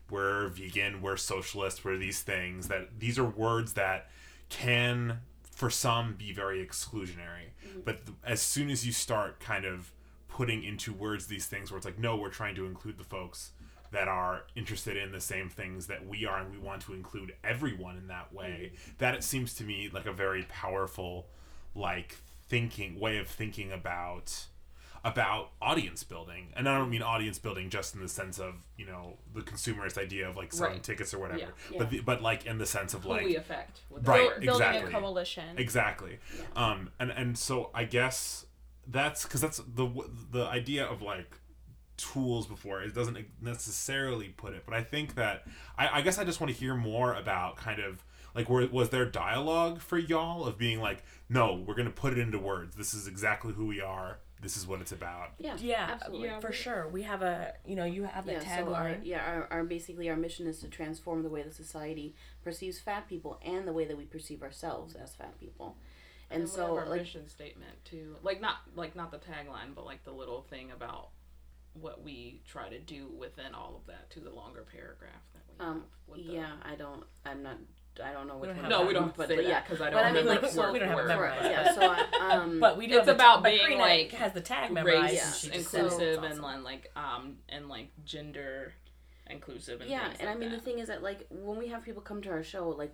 [0.10, 4.10] we're vegan we're socialist we're these things that these are words that
[4.50, 5.20] can
[5.52, 7.52] for some be very exclusionary.
[7.68, 7.82] Mm-hmm.
[7.84, 9.92] But th- as soon as you start kind of
[10.28, 13.52] putting into words these things where it's like no we're trying to include the folks
[13.92, 17.34] that are interested in the same things that we are and we want to include
[17.44, 21.28] everyone in that way that it seems to me like a very powerful
[21.76, 24.46] like thinking way of thinking about
[25.04, 28.86] about audience building and i don't mean audience building just in the sense of you
[28.86, 30.84] know the consumerist idea of like selling Right.
[30.84, 31.40] tickets or whatever
[31.72, 31.78] Yeah.
[31.78, 34.90] but the, but like in the sense of Who like we affect Right, building exactly.
[34.94, 35.58] a coalition.
[35.58, 36.20] Exactly.
[36.56, 38.46] Um, and and so I guess
[38.88, 39.88] that's because that's the
[40.32, 41.39] the idea of like
[42.00, 45.44] tools before it doesn't necessarily put it, but I think that
[45.78, 48.04] I, I guess I just want to hear more about kind of
[48.36, 52.20] like where was there dialogue for y'all of being like no we're gonna put it
[52.20, 55.90] into words this is exactly who we are this is what it's about Yeah, Yeah,
[55.92, 56.28] absolutely.
[56.28, 56.40] Yeah.
[56.40, 56.88] for sure.
[56.88, 60.10] We have a, you know, you have the yeah, so our, yeah, our, our basically
[60.10, 63.86] our mission is to transform the way the society perceives fat people and the way
[63.86, 65.76] that we perceive ourselves as fat people.
[66.32, 69.86] And, we so our like mission statement too, like not like not the tagline, but
[69.86, 71.10] like the little thing about
[71.74, 75.66] what we try to do within all of that to the longer paragraph that we
[75.66, 75.84] um have.
[76.08, 77.58] With the, yeah, I don't I'm not
[78.04, 78.70] I don't know which don't one.
[78.70, 79.62] No, we don't but, say but that yeah.
[79.62, 81.08] because I don't But I mean, remember like, so- we don't have for it word.
[81.10, 81.42] memorized.
[81.44, 81.82] Right, yeah, so
[82.22, 84.72] I, um but we do It's have about but being, Karina like, has the tag
[84.72, 85.02] memorized.
[85.04, 85.26] race Yeah.
[85.28, 86.44] and she just So- says it's inclusive awesome.
[86.46, 88.74] and like um and like gender
[89.30, 90.56] inclusive and yeah and like i mean that.
[90.58, 92.92] the thing is that like when we have people come to our show like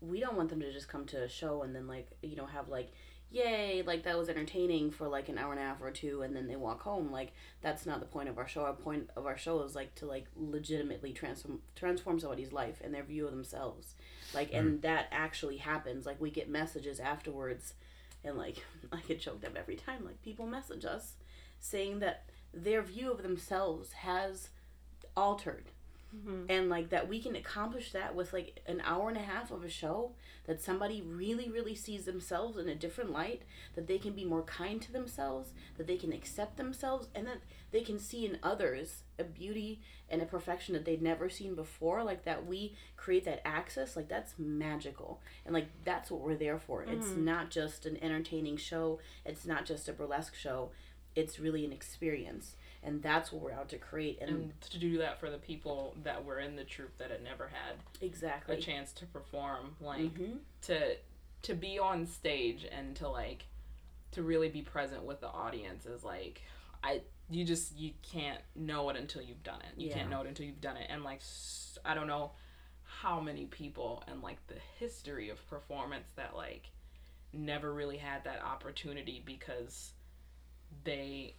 [0.00, 2.46] we don't want them to just come to a show and then like you know
[2.46, 2.92] have like
[3.30, 6.34] yay like that was entertaining for like an hour and a half or two and
[6.34, 7.10] then they walk home.
[7.10, 8.62] Like that's not the point of our show.
[8.62, 12.92] Our point of our show is like to like legitimately transform transform somebody's life and
[12.92, 13.94] their view of themselves.
[14.34, 14.82] Like and mm.
[14.82, 16.06] that actually happens.
[16.06, 17.74] Like we get messages afterwards
[18.24, 20.04] and like i get choked up every time.
[20.04, 21.14] Like people message us
[21.60, 24.48] saying that their view of themselves has
[25.16, 25.66] altered
[26.14, 26.46] Mm-hmm.
[26.48, 29.62] and like that we can accomplish that with like an hour and a half of
[29.62, 30.10] a show
[30.46, 33.42] that somebody really really sees themselves in a different light
[33.76, 37.42] that they can be more kind to themselves that they can accept themselves and that
[37.70, 42.02] they can see in others a beauty and a perfection that they'd never seen before.
[42.02, 45.20] Like that we create that access like that's magical.
[45.44, 46.82] And like that's what we're there for.
[46.82, 47.24] It's mm-hmm.
[47.24, 48.98] not just an entertaining show.
[49.24, 50.70] It's not just a burlesque show.
[51.14, 54.98] It's really an experience and that's what we're out to create and, and to do
[54.98, 58.60] that for the people that were in the troupe that had never had exactly a
[58.60, 60.38] chance to perform like Mhm.
[60.62, 60.96] to
[61.42, 63.44] to be on stage and to like
[64.12, 66.42] to really be present with the audience is like
[66.82, 69.94] i you just you can't know it until you've done it you Yeah.
[69.98, 71.20] can't know it until you've done it and like
[71.84, 72.32] i don't know
[72.84, 76.70] how many people and like the history of performance that like
[77.32, 79.92] never really had that opportunity because
[80.84, 81.34] they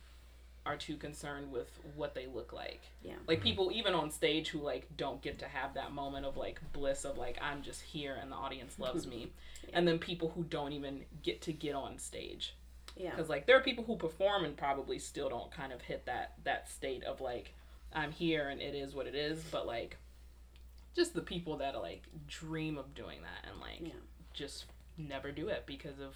[0.66, 2.82] are too concerned with what they look like.
[3.04, 3.16] Yeah.
[3.28, 6.62] like people even on stage who like don't get to have that moment of like
[6.72, 9.32] bliss of like i'm just here and the audience loves me.
[9.74, 12.56] And then people who don't even get to get on stage.
[12.98, 13.12] Yeah.
[13.12, 16.34] because like there are people who perform and probably still don't kind of hit that
[16.44, 17.54] that state of like
[17.94, 19.44] i'm here and it is what it is.
[19.52, 19.98] But like
[20.96, 24.00] just the people that like dream of doing that and like Yeah.
[24.34, 24.66] just
[24.98, 26.16] never do it because of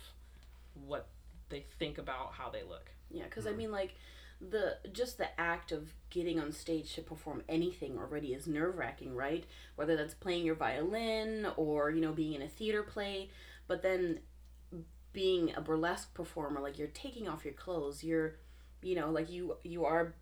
[0.85, 1.07] what
[1.49, 2.91] they think about how they look.
[3.09, 3.59] Yeah, because I mm-hmm.
[3.59, 3.95] mean, like
[4.41, 9.15] the just the act of getting on stage to perform anything already is nerve wracking,
[9.15, 9.45] right?
[9.75, 13.29] Whether that's playing your violin or you know being in a theater play,
[13.67, 14.19] but then
[15.13, 18.35] being a burlesque performer, like you're taking off your clothes, you're,
[18.83, 20.13] you know, like you you are,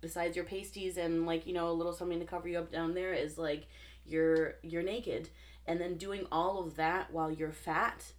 [0.00, 2.94] besides your pasties and like you know a little something to cover you up down
[2.94, 3.66] there is like
[4.04, 5.28] you're you're naked,
[5.66, 8.12] and then doing all of that while you're fat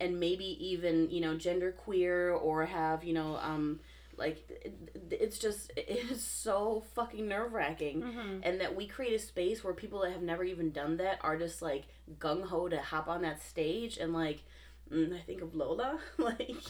[0.00, 3.80] and maybe even you know gender queer or have you know um
[4.18, 4.74] like it,
[5.10, 8.02] it's just it is so fucking nerve-wracking.
[8.42, 11.36] And that we create a space where people that have never even done that are
[11.38, 11.84] just like
[12.18, 14.42] gung-ho to hop on that stage and like
[14.92, 15.98] mm, i think of lola.
[16.18, 16.62] Like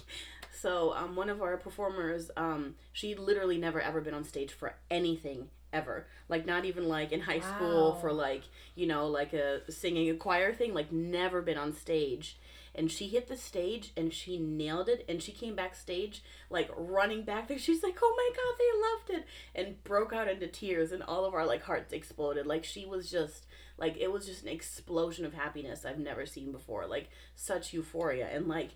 [0.52, 4.74] so um one of our performers um she literally never ever been on stage for
[4.90, 6.06] anything ever.
[6.28, 8.42] Like not even like in high school for like
[8.74, 10.74] you know like a singing a choir thing.
[10.74, 12.38] Like never been on stage
[12.78, 17.24] and she hit the stage and she nailed it and she came backstage like running
[17.24, 17.58] back there.
[17.58, 19.28] She's like oh my god they loved it!
[19.54, 22.46] and broke out into tears and all of our like hearts exploded.
[22.46, 26.52] Like she was just like it was just an explosion of happiness i've never seen
[26.52, 26.86] before.
[26.86, 28.70] Like such euphoria and like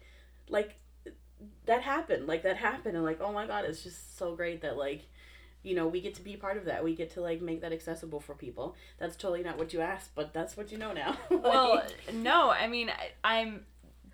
[0.49, 0.81] like
[1.67, 2.27] that happened.
[2.27, 5.09] Like that happened and like oh my god it's just so great that like
[5.62, 6.83] you know we get to be part of that.
[6.83, 8.75] We get to like make that accessible for people.
[8.99, 11.17] That's totally not what you asked but that's what you know now.
[11.31, 13.65] Well, no, I mean, I, I'm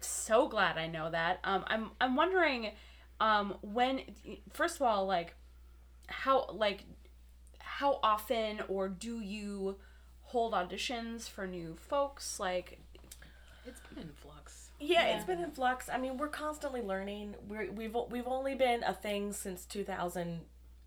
[0.06, 1.40] so glad I know that.
[1.44, 2.72] Um, I'm I'm wondering,
[3.20, 4.00] um, when
[4.52, 5.34] first of all, like,
[6.06, 6.84] how like,
[7.58, 9.76] how often or do you
[10.22, 12.38] hold auditions for new folks?
[12.38, 12.80] Like,
[13.66, 14.70] It's been in flux.
[14.80, 15.88] Yeah, it's been in flux.
[15.88, 17.34] I mean, we're constantly learning.
[17.48, 20.40] We're, we've we've only been a thing since 2000,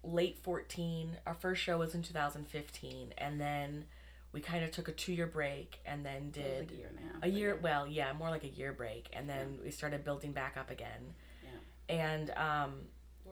[0.04, 1.18] late 14.
[1.26, 3.86] Our first show was in 2015, and then
[4.34, 7.00] we kind of took a two year break, and then did like a year and
[7.00, 7.56] a half a year.
[7.56, 7.62] yeah.
[7.62, 11.14] Well, yeah, more like a year break, and then we started building back up again.
[11.44, 11.96] Yeah.
[11.96, 12.74] And um,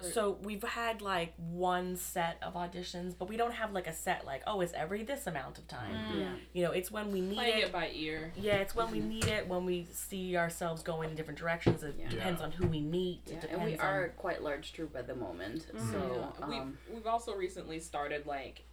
[0.01, 4.25] so we've had like one set of auditions, but we don't have like a set
[4.25, 5.93] like oh, it's every this amount of time.
[6.17, 7.63] yeah You know, it's when we need Playing it.
[7.65, 8.31] it by ear.
[8.37, 11.83] Yeah, it's when we need it, when we see ourselves going in different directions.
[11.83, 12.09] It Yeah.
[12.09, 12.45] depends Yeah.
[12.45, 13.21] on who we meet.
[13.27, 15.91] yeah It and we depends are on quite large troupe at the moment Mm-hmm.
[15.91, 16.45] so Yeah.
[16.45, 16.49] um,
[16.87, 18.63] we've, we've also recently started like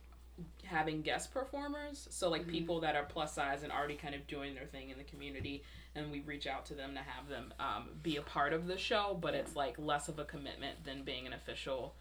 [0.65, 4.55] having guest performers so like people that are plus size and already kind of doing
[4.55, 5.63] their thing in the community
[5.95, 8.77] and we reach out to them to have them um, be a part of the
[8.77, 11.95] show but it's like less of a commitment than being an official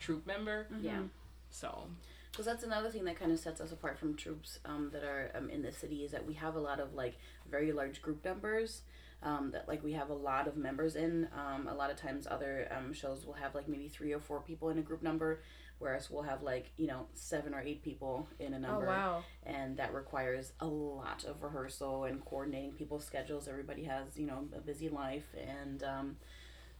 [0.00, 0.66] troupe member.
[0.80, 1.02] Yeah.
[1.50, 1.84] So.
[2.32, 5.30] Because that's another thing that kind of sets us apart from troupes um, that are
[5.34, 7.18] um, in the city is that we have a lot of like
[7.50, 8.82] very large group numbers.
[9.22, 11.28] Um, that like we have a lot of members in.
[11.36, 14.40] Um, a lot of times other um, shows will have like maybe three or four
[14.40, 15.42] people in a group number,
[15.78, 18.68] whereas we'll have like you know seven or eight people in a number.
[18.68, 18.86] oh number.
[18.86, 23.46] wow, And that requires a lot of rehearsal and coordinating people's schedules.
[23.46, 25.82] Everybody has you know a busy life and.
[25.82, 26.16] Um,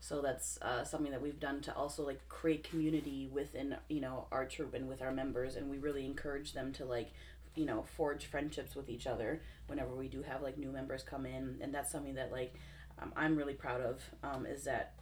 [0.03, 4.25] so that's uh, something that we've done to also like create community within you know
[4.31, 7.11] our troupe and with our members, and we really encourage them to like
[7.55, 11.25] you know forge friendships with each other whenever we do have like new members come
[11.25, 12.53] in, and that's something that like
[13.01, 14.93] um, I'm really proud of um, is that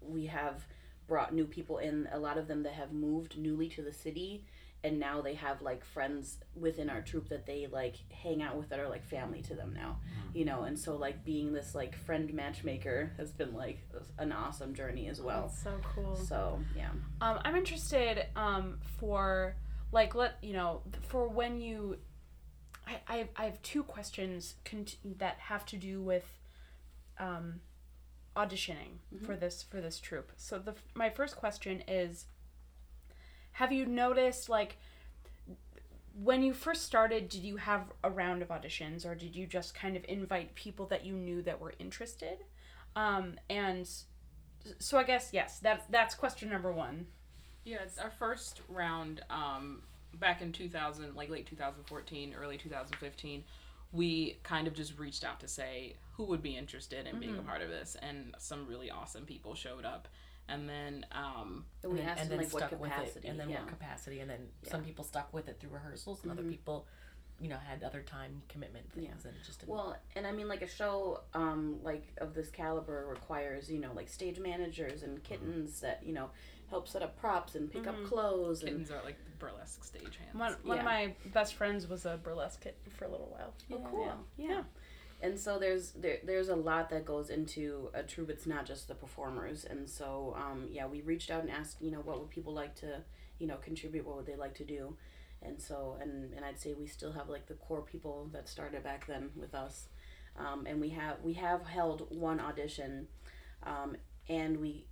[0.00, 0.66] we have
[1.06, 2.08] brought new people in.
[2.12, 4.44] A lot of them that have moved newly to the city.
[4.82, 8.68] And now they have like friends within our troupe that they like hang out with
[8.68, 9.96] that are like family to them now,
[10.34, 10.64] you know.
[10.64, 13.78] And so like being this like friend matchmaker has been like
[14.18, 15.44] an awesome journey as well.
[15.48, 16.16] that's so cool.
[16.16, 16.90] So yeah,
[17.22, 19.56] Um, I'm interested um, for
[19.94, 21.98] like let you know for when you.
[22.86, 26.24] I, I, have, I have two questions cont- that have to do with
[27.18, 27.60] um,
[28.36, 30.32] auditioning for this for this troupe.
[30.36, 32.26] So the my first question is,
[33.52, 34.76] have you noticed like
[36.22, 39.74] when you first started, did you have a round of auditions or did you just
[39.74, 42.38] kind of invite people that you knew that were interested?
[42.94, 43.88] Um, and
[44.78, 47.06] so I guess yes, that's that's question number one.
[47.64, 49.82] Yeah, it's our first round um,
[50.18, 53.44] back in 2000, like late 2014, early 2015.
[53.92, 57.42] We kind of just reached out to say who would be interested in being a
[57.42, 60.08] part of this, and some really awesome people showed up.
[60.48, 63.26] And then, um, and we and asked and them then like what stuck with capacity,
[63.26, 63.60] it, and then yeah.
[63.60, 66.86] what capacity, and then some people stuck with it through rehearsals, and other people,
[67.40, 69.30] you know, had other time commitment things, Yeah.
[69.30, 69.72] and just didn't.
[69.72, 73.92] Well, and I mean, like a show um, like of this caliber requires you know
[73.94, 76.30] like stage managers and kittens that you know
[76.70, 80.34] help set up props and pick up clothes and kittens are like burlesque stage hands.
[80.34, 83.54] One, one of my best friends was a burlesque kid for a little while.
[83.72, 84.12] Oh, cool.
[84.36, 84.62] Yeah.
[85.22, 88.30] And so there's there, there's a lot that goes into a troupe.
[88.30, 89.64] It's not just the performers.
[89.64, 92.74] And so um, yeah, we reached out and asked, you know, what would people like
[92.76, 93.02] to,
[93.38, 94.06] you know, contribute?
[94.06, 94.96] What would they like to do?
[95.42, 98.82] And so and and I'd say we still have like the core people that started
[98.82, 99.88] back then with us.
[100.36, 103.06] Um, and we have we have held one audition,
[103.62, 103.96] um,
[104.28, 104.86] and we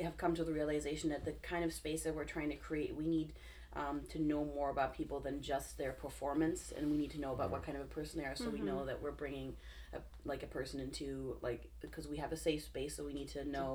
[0.00, 2.94] have come to the realization that the kind of space that we're trying to create,
[2.96, 3.32] we need
[3.74, 7.32] um, to know more about people than just their performance, and we need to know
[7.32, 9.54] about what kind of a person they are, so we know that we're bringing
[9.94, 13.28] a, like a person into like because we have a safe space, so we need
[13.28, 13.74] to know.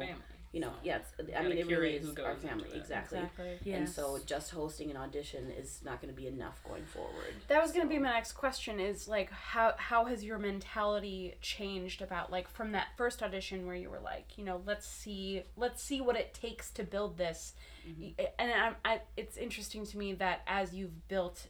[0.52, 0.58] Family.
[0.58, 2.78] You know, yes, I gotta mean it really is our family it.
[2.78, 3.20] exactly.
[3.20, 3.74] Exactly.
[3.74, 7.34] And so just hosting an audition is not going to be enough going forward.
[7.48, 11.36] That was going to be my next question is like how how has your mentality
[11.42, 15.44] changed about like from that first audition where you were like, you know, let's see
[15.56, 17.54] let's see what it takes to build this.
[17.88, 18.02] Mm-hmm.
[18.18, 21.48] Y- And I'm, I it's interesting to me that as you've built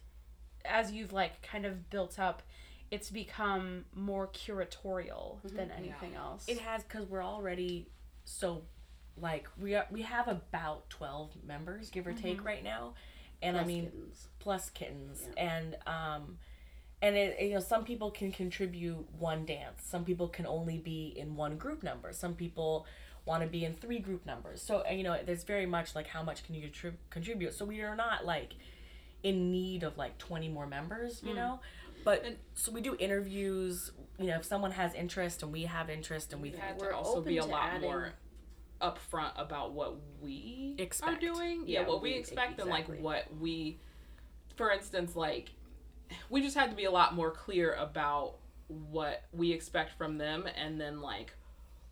[0.64, 2.42] as you've like kind of built up
[2.90, 5.56] it's become more curatorial mm-hmm.
[5.56, 6.44] than anything else.
[6.48, 7.88] It has because we're already
[8.24, 8.62] so
[9.20, 12.94] like we are, we have about twelve members, give or take, right now,
[13.42, 14.28] and I mean kittens.
[14.38, 16.38] plus kittens, and um,
[17.02, 21.14] and it, you know some people can contribute one dance, some people can only be
[21.16, 22.86] in one group number, some people
[23.24, 24.62] want to be in three group numbers.
[24.62, 27.54] So you know there's very much like how much can you contrib- contribute.
[27.54, 28.54] So we are not like
[29.22, 31.60] in need of like 20 more members, you know.
[32.04, 33.90] But so we do interviews.
[34.18, 36.96] You know, if someone has interest and we have interest and we We've We're to
[36.96, 38.12] also be a lot adding- more
[38.80, 41.16] upfront about what we Expect.
[41.16, 41.64] are doing.
[41.66, 43.78] Yeah, Yeah, what we we- expect and like what we
[44.56, 45.50] for instance like
[46.30, 48.34] we just had to be a lot more clear about
[48.68, 51.32] what we expect from them and then like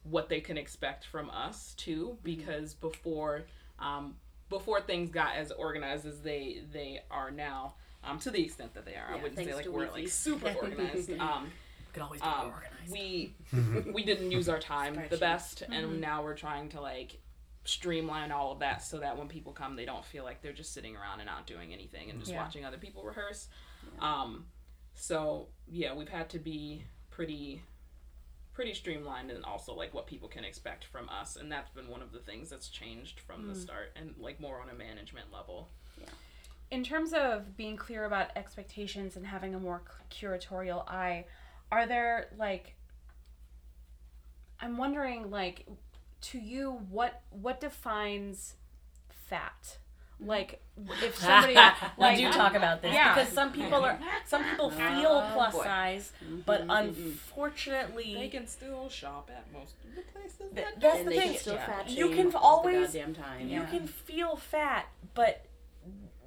[0.05, 3.45] what they can expect from us too because before
[3.78, 4.16] um
[4.49, 7.74] before things got as organized as they they are now
[8.05, 11.11] um to the extent that they are i wouldn't say like we're like super organized
[11.18, 11.51] um
[11.97, 12.92] Could always be more um, organized.
[12.92, 13.34] we
[13.94, 17.18] we didn't use our time the best and now we're trying to like
[17.64, 20.74] streamline all of that so that when people come they don't feel like they're just
[20.74, 22.42] sitting around and not doing anything and just Yeah.
[22.42, 23.49] watching other people rehearse.
[23.99, 24.44] Um
[24.94, 27.62] so yeah we've had to be pretty
[28.53, 32.03] pretty streamlined and also like what people can expect from us and that's been one
[32.03, 35.70] of the things that's changed from the start and like more on a management level.
[35.99, 36.07] Yeah.
[36.70, 41.24] In terms of being clear about expectations and having a more curatorial eye
[41.73, 42.75] are there like
[44.61, 45.67] i'm wondering like
[46.21, 48.55] to you what what defines
[49.09, 49.79] fat
[50.19, 50.62] like
[51.03, 51.53] if somebody
[51.99, 53.14] we like do talk about this Yeah.
[53.14, 55.62] because some people are some people feel Oh, plus boy.
[55.64, 56.12] size,
[56.47, 57.03] but mm-hmm, mm-hmm.
[57.07, 61.11] unfortunately, they can still shop at most of the places th- that that's and the
[61.11, 61.31] they thing.
[61.33, 61.67] can still yeah.
[61.67, 63.41] fat You can all the always- goddamn time.
[63.49, 63.67] You Yeah.
[63.67, 65.45] can feel fat, but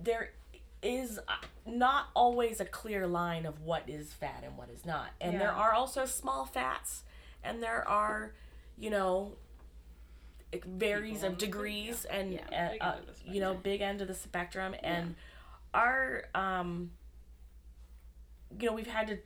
[0.03, 0.33] there
[0.81, 1.31] is uh,
[1.65, 5.09] not always a clear line of what is fat and what is not.
[5.19, 7.03] And there are also small fats,
[7.43, 8.33] and there are,
[8.77, 9.33] you know,
[10.51, 12.41] it varies People of the big- degrees and yeah,
[12.81, 14.73] uh, uh, end of the you know big end of the spectrum.
[14.81, 15.15] And
[15.73, 16.89] our um
[18.59, 19.17] you know we've had to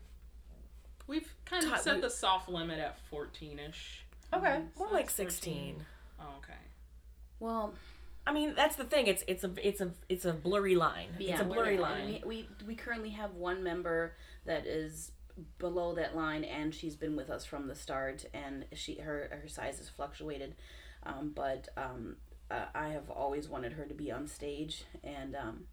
[1.08, 4.04] We've kind of Tot- set we- the soft limit at 14 ish.
[4.34, 5.30] okay more So like it's 14.
[5.32, 5.86] 16
[6.20, 6.54] Oh, okay.
[7.39, 7.74] Well,
[8.26, 9.07] i mean that's the thing.
[9.07, 11.09] It's it's a it's a it's a blurry line.
[11.19, 12.21] Yeah, it's a blurry line.
[12.26, 14.15] We, we we currently have one member
[14.45, 15.11] that is
[15.57, 19.47] below that line, and she's been with us from the start, and she her her
[19.47, 20.55] size has fluctuated,
[21.03, 22.17] um, but um,
[22.51, 25.63] uh, I have always wanted her to be on stage, and um,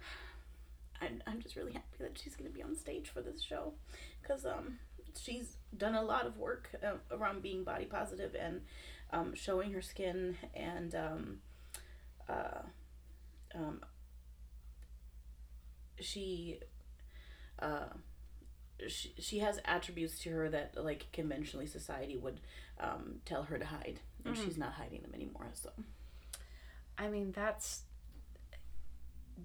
[1.00, 3.74] I'm I'm just really happy that she's going to be on stage for this show,
[4.22, 4.78] because um
[5.18, 8.60] she's done a lot of work uh, around being body positive and
[9.12, 11.38] um, showing her skin and um,
[12.28, 12.62] uh,
[13.54, 13.80] um,
[16.00, 16.60] she
[17.58, 17.86] uh,
[18.88, 22.40] she, she has attributes to her that like conventionally society would
[22.78, 24.00] um, tell her to hide.
[24.24, 25.70] And she's not hiding them anymore so.
[26.98, 27.82] I mean that's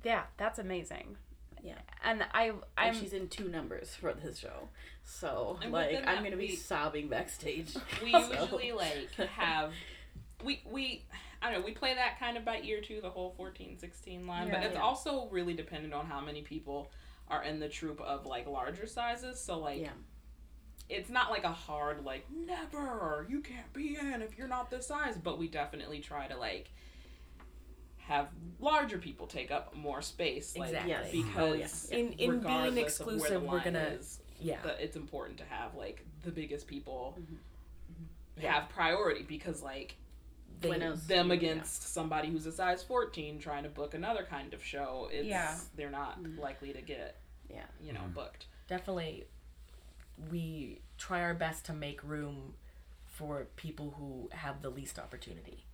[0.04, 1.18] yeah that's amazing
[1.64, 1.76] yeah.
[2.04, 4.70] And i i'm she's in two numbers for this show.
[5.04, 7.76] So And like i'm gonna be we- sobbing backstage.
[8.04, 9.72] We So- usually like have
[10.44, 11.04] we we
[11.42, 14.28] I don't know, we play that kind of by ear too, the whole 14, 16
[14.28, 14.82] line, but it's Yeah.
[14.82, 16.92] also really dependent on how many people
[17.28, 19.40] are in the troupe of like larger sizes.
[19.40, 19.90] So like yeah.
[20.90, 23.26] it's not like a hard like never!
[23.30, 25.18] You can't be in if you're not this size.
[25.18, 26.72] But we definitely try to like
[28.12, 28.28] have
[28.60, 30.92] larger people take up more space like Exactly.
[30.92, 31.12] Yes.
[31.12, 32.00] because Oh, yeah.
[32.00, 35.38] In- in being regardless of where the exclusive, we're gonna- is, yeah that it's important
[35.38, 37.36] to have like the biggest people Mm-hmm.
[38.44, 38.54] Yeah.
[38.54, 39.96] have priority because like
[40.62, 41.34] They- When else- them yeah.
[41.36, 45.58] against somebody who's a size 14 trying to book another kind of show it's Yeah.
[45.76, 46.40] they're not Mm-hmm.
[46.40, 47.18] likely to get
[47.50, 49.26] yeah you know booked definitely
[50.32, 52.54] we try our best to make room
[53.06, 55.66] for people who have the least opportunity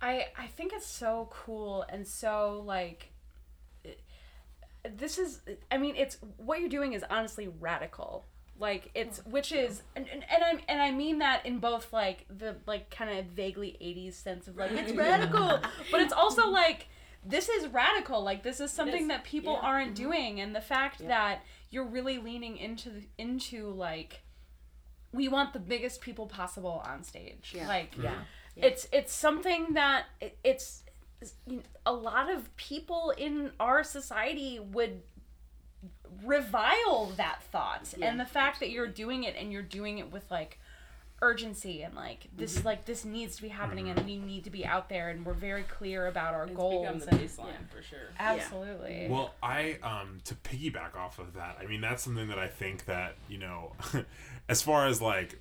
[0.00, 3.12] I I think it's so cool and so like
[4.96, 5.40] this is
[5.70, 8.24] I mean it's what you're doing is honestly radical.
[8.58, 11.92] Like it's oh, which is and, and, and I and I mean that in both
[11.92, 16.48] like the like kind of vaguely 80s sense of like it's radical, but it's also
[16.50, 16.88] like
[17.24, 18.22] this is radical.
[18.22, 19.08] Like this is something is.
[19.08, 19.68] that people Yeah.
[19.68, 20.04] aren't mm-hmm.
[20.04, 21.08] doing and the fact Yeah.
[21.08, 24.22] that you're really leaning into the, into like
[25.12, 27.52] we want the biggest people possible on stage.
[27.54, 27.68] Yeah.
[27.68, 28.20] Like yeah
[28.62, 30.82] it's it's something that it, it's
[31.46, 35.02] you know, a lot of people in our society would
[36.24, 37.92] revile that thought.
[37.96, 40.58] Yeah, and the fact that you're doing it and you're doing it with like
[41.22, 42.66] urgency and like this Mm-hmm.
[42.66, 45.34] like this needs to be happening and we need to be out there and we're
[45.34, 47.76] very clear about our it's goals become the and baseline yeah.
[47.76, 47.98] for sure.
[48.18, 49.06] Absolutely.
[49.08, 52.86] Well, I um to piggyback off of that, I mean that's something that I think
[52.86, 53.72] that, you know,
[54.48, 55.40] as far as like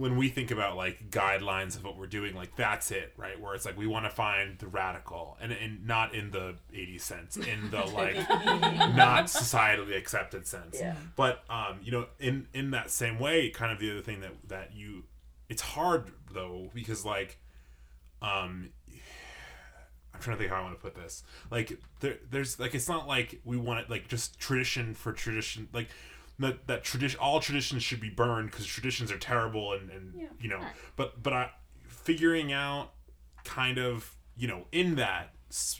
[0.00, 3.38] when we think about like guidelines of what we're doing, like that's it, right?
[3.38, 6.96] Where it's like we want to find the radical and and not in the eighty
[6.96, 10.78] sense, in the like not societally accepted sense.
[10.80, 10.94] Yeah.
[11.16, 14.32] But um, you know, in in that same way, kind of the other thing that
[14.48, 15.04] that you
[15.50, 17.38] it's hard though because like
[18.22, 18.70] um
[20.14, 21.24] I'm trying to think how I want to put this.
[21.50, 25.68] Like there, there's like it's not like we want it like just tradition for tradition.
[25.74, 25.88] Like
[26.40, 30.26] that that tradition all traditions should be burned because traditions are terrible and and Yeah.
[30.40, 30.60] you know
[30.96, 31.50] but but I
[31.88, 32.90] figuring out
[33.44, 35.30] kind of you know in that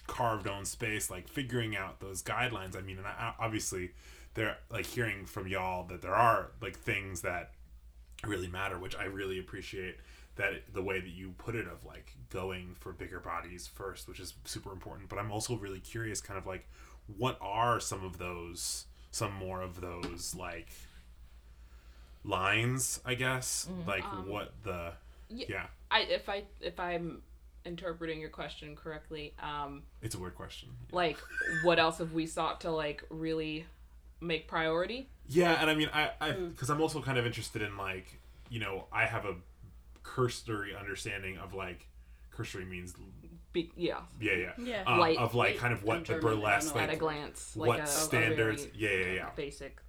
[0.07, 3.93] carved own space like figuring out those guidelines I mean and I, obviously
[4.35, 7.53] they're like hearing from y'all that there are like things that
[8.27, 9.97] really matter which I really appreciate
[10.37, 14.21] that the way that you put it of like going for bigger bodies first which
[14.21, 16.69] is super important but I'm also really curious kind of like
[17.17, 20.69] what are some of those some more of those like
[22.25, 23.89] lines i guess mm-hmm.
[23.89, 24.93] like um, what the
[25.31, 25.47] yeah.
[25.49, 27.23] yeah I if I if I'm
[27.65, 31.19] interpreting your question correctly, um, it's a weird question like
[31.63, 33.67] what else have we sought to like really
[34.21, 35.09] make priority?
[35.27, 36.51] yeah and i mean i i mm.
[36.51, 39.37] because i'm also kind of interested in like you know i have a
[40.03, 41.87] cursory understanding of like
[42.33, 42.93] cursory means
[43.53, 44.83] Be, yeah, yeah yeah Yeah.
[44.87, 46.81] um, Light- of like kind of what the German, burlesque know.
[46.83, 49.81] at a glance, like what a, a standards very yeah yeah yeah basic.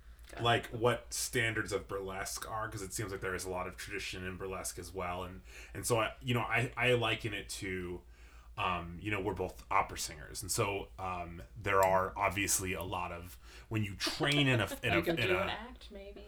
[0.42, 3.78] like what standards of burlesque are because it seems like there is a lot of
[3.78, 5.42] tradition in burlesque as well and
[5.74, 8.00] and so i you know i i liken it to
[8.58, 13.12] um you know we're both opera singers and so um there are obviously a lot
[13.12, 13.38] of
[13.70, 16.22] when you train in a in a, You can in do a an act, maybe.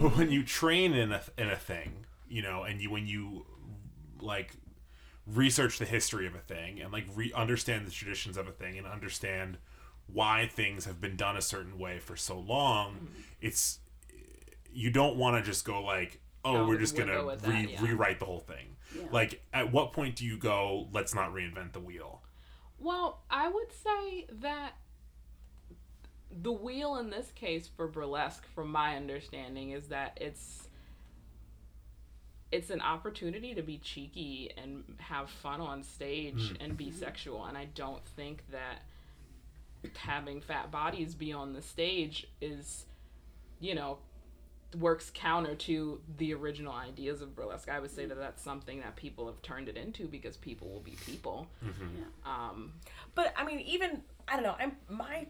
[0.00, 3.44] but when you train in a in a thing, you know, and you when you
[4.20, 4.52] like
[5.26, 8.76] research the history of a thing and like re- understand the traditions of a thing
[8.76, 9.58] and understand
[10.06, 13.20] why things have been done a certain way for so long, mm-hmm.
[13.40, 13.78] it's
[14.72, 17.48] you don't want to just go like, oh, Oh, we're just we'll gonna go that,
[17.48, 17.82] re- yeah.
[17.82, 18.76] rewrite the whole thing.
[18.96, 19.04] Yeah.
[19.10, 22.22] Like, at what point do you go, let's not reinvent the wheel?
[22.78, 24.72] Well, I would say that
[26.30, 30.68] the wheel in this case for burlesque, from my understanding, is that it's
[32.52, 36.62] it's an opportunity to be cheeky and have fun on stage hmm.
[36.62, 36.98] and be mm-hmm.
[36.98, 37.46] sexual.
[37.46, 38.82] And I don't think that
[39.96, 42.84] having fat bodies be on the stage is,
[43.58, 43.98] you know,
[44.78, 47.68] works counter to the original ideas of burlesque.
[47.68, 50.80] I would say that that's something that people have turned it into because people will
[50.80, 51.46] be people.
[51.64, 52.30] Mm-hmm.
[52.30, 52.72] Um,
[53.14, 54.56] But I mean, even I don't know.
[54.58, 55.26] I'm my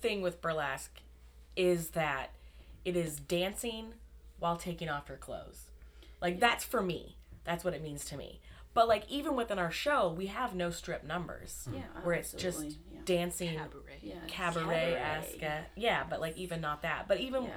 [0.00, 1.00] thing with burlesque
[1.56, 2.30] is that
[2.84, 3.94] it is dancing
[4.38, 5.69] while taking off your clothes.
[6.20, 7.16] Like that's for me.
[7.44, 8.40] That's what it means to me.
[8.74, 11.68] But like even within our show, we have no strip numbers.
[11.72, 13.00] Yeah, Where it's just yeah.
[13.04, 13.98] dancing cabaret.
[14.02, 15.66] Yeah, it's cabaret esque.
[15.76, 17.08] Yeah, but like even not that.
[17.08, 17.50] But even Yeah.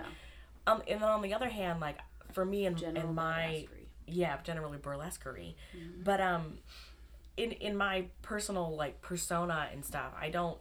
[0.66, 2.00] um and then on the other hand, like
[2.32, 3.68] for me and, General and my
[4.06, 5.56] yeah generally burlesquerie
[6.04, 6.58] but um
[7.38, 10.58] in in my personal like persona and stuff i don't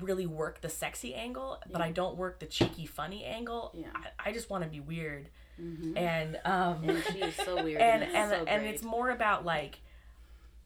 [0.00, 3.86] really work the sexy angle but i don't work the cheeky funny angle Yeah.
[3.94, 7.80] i, I just want to be weird and um And she is so weird.
[7.80, 9.78] and it's and, so and it's more about like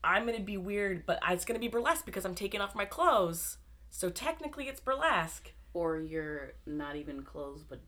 [0.02, 3.58] i'm gonna be weird but it's gonna be burlesque because i'm taking off my clothes
[3.90, 7.78] so technically it's burlesque or you're not even clothes, but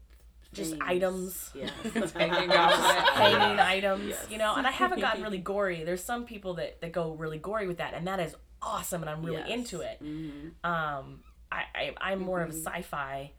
[0.53, 0.83] Just things.
[0.87, 1.51] items.
[1.55, 1.71] Yeah.
[2.15, 4.27] Hanging hanging items, Yes.
[4.31, 4.55] you know.
[4.55, 5.83] And I haven't gotten really gory.
[5.85, 9.09] There's some people that that go really gory with that, and that is awesome, and
[9.11, 9.49] I'm really Yes.
[9.51, 9.99] into it.
[10.03, 10.51] Mhm.
[10.63, 11.21] Um,
[11.51, 13.33] I, I I'm more of a sci-fi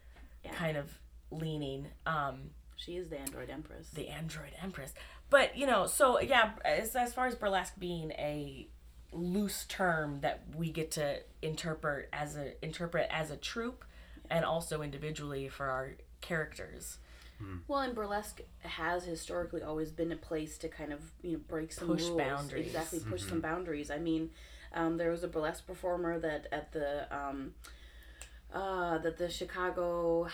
[0.43, 0.51] Yeah.
[0.53, 0.89] kind of
[1.29, 1.87] leaning.
[2.07, 2.49] Um,
[2.83, 3.89] She is the android empress.
[3.91, 4.93] the android empress,
[5.29, 8.67] but you know, so yeah, as as far as burlesque being a
[9.13, 13.85] loose term that we get to interpret as a interpret as a troupe,
[14.31, 16.97] and also individually for our characters.
[17.67, 21.71] Well, and burlesque has historically always been a place to kind of you know break
[21.71, 22.17] some Push rules.
[22.17, 22.67] boundaries.
[22.67, 23.89] Exactly, push some boundaries.
[23.89, 24.29] I mean,
[24.73, 27.53] um, there was a burlesque performer that at the um,
[28.53, 30.27] uh, that the Chicago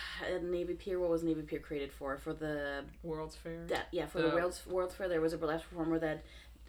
[0.43, 0.99] Navy Pier.
[0.99, 2.17] What was Navy Pier created for?
[2.17, 3.65] For the World's Fair.
[3.67, 4.35] that yeah for the Oh.
[4.35, 5.07] World's World's Fair.
[5.09, 6.23] There was a burlesque performer that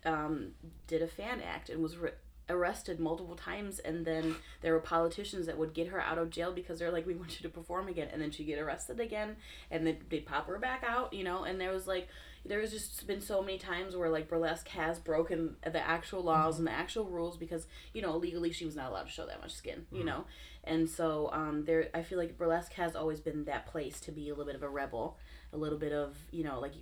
[0.05, 0.53] um,
[0.86, 1.96] did a fan act and was.
[1.96, 2.11] Re-
[2.51, 6.51] arrested multiple times and then there were politicians that would get her out of jail
[6.51, 9.36] because they're like we want you to perform again and then she'd get arrested again
[9.70, 12.09] and then they'd pop her back out you know and there was like
[12.46, 16.57] there was just been so many times where like burlesque has broken the actual laws
[16.57, 19.42] and the actual rules because you know legally she was not allowed to show that
[19.42, 20.24] much skin you know
[20.69, 24.29] and so um there i feel like burlesque has always been that place to be
[24.29, 25.16] a little bit of a rebel
[25.53, 26.73] a little bit of you know like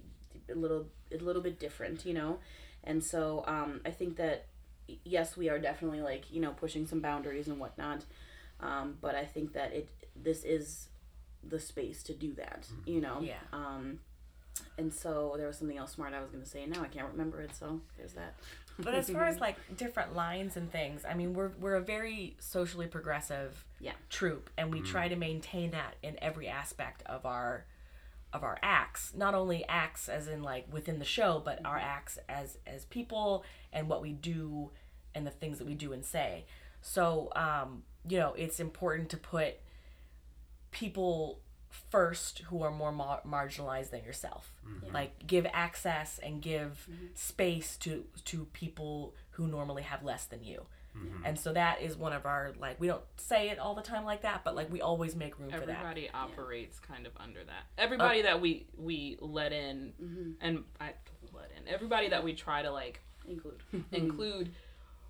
[0.50, 2.38] a little a little bit different you know
[2.84, 4.46] and so um i think that
[5.04, 8.04] yes we are definitely like you know pushing some boundaries and whatnot
[8.60, 10.88] um but i think that it this is
[11.48, 13.34] the space to do that you know Yeah.
[13.52, 13.98] um
[14.78, 16.64] and so there was something else smart I was gonna say.
[16.64, 17.54] Now I can't remember it.
[17.54, 18.32] So there's that.
[18.78, 22.36] But as far as like different lines and things, I mean, we're we're a very
[22.40, 23.92] socially progressive Yeah.
[24.08, 24.86] troupe, and we mm.
[24.86, 27.66] try to maintain that in every aspect of our
[28.32, 29.12] of our acts.
[29.14, 31.86] Not only acts as in like within the show, but our mm-hmm.
[31.86, 34.70] acts as as people and what we do
[35.14, 36.44] and the things that we do and say.
[36.82, 39.56] So, um, you know, it's important to put
[40.70, 41.40] people
[41.90, 44.52] first who are more mar- marginalized than yourself.
[44.66, 44.94] Mm-hmm.
[44.94, 47.06] Like give access and give mm-hmm.
[47.14, 50.66] space to to people who normally have less than you.
[50.96, 51.26] Mm-hmm.
[51.26, 54.04] And so that is one of our like we don't say it all the time
[54.04, 55.68] like that, but like we always make room for that.
[55.68, 57.64] Everybody operates kind of under that.
[57.78, 57.82] Oh.
[57.82, 60.30] Everybody that we we let in, mm-hmm.
[60.40, 60.92] and I
[61.32, 63.62] let in everybody that we try to like Include.
[63.92, 64.50] include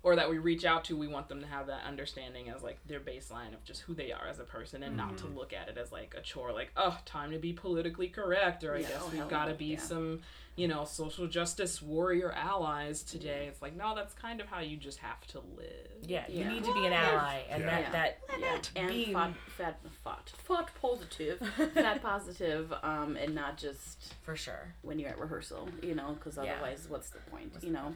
[0.03, 2.79] or that we reach out to, we want them to have that understanding as like
[2.87, 5.37] their baseline of just who they are as a person and not to mm-hmm.
[5.37, 8.75] look at it as like a chore, like, oh, time to be politically correct, or
[8.75, 9.79] I Yeah, guess oh, we've got to be yeah.
[9.79, 10.21] some,
[10.57, 13.45] you know, social justice warrior allies today.
[13.47, 15.69] It's like, no, that's kind of how you just have to live.
[16.01, 16.49] Yeah, you Yeah.
[16.49, 17.69] need to be an ally, and Yeah.
[17.69, 17.91] that Yeah.
[17.91, 21.39] that Yeah, and being- fat, fat, fat, fat positive,
[21.75, 24.73] fat positive, um, and not just for sure.
[24.81, 26.53] when you're at rehearsal, you know, because Yeah.
[26.53, 27.95] otherwise, what's the point, you know?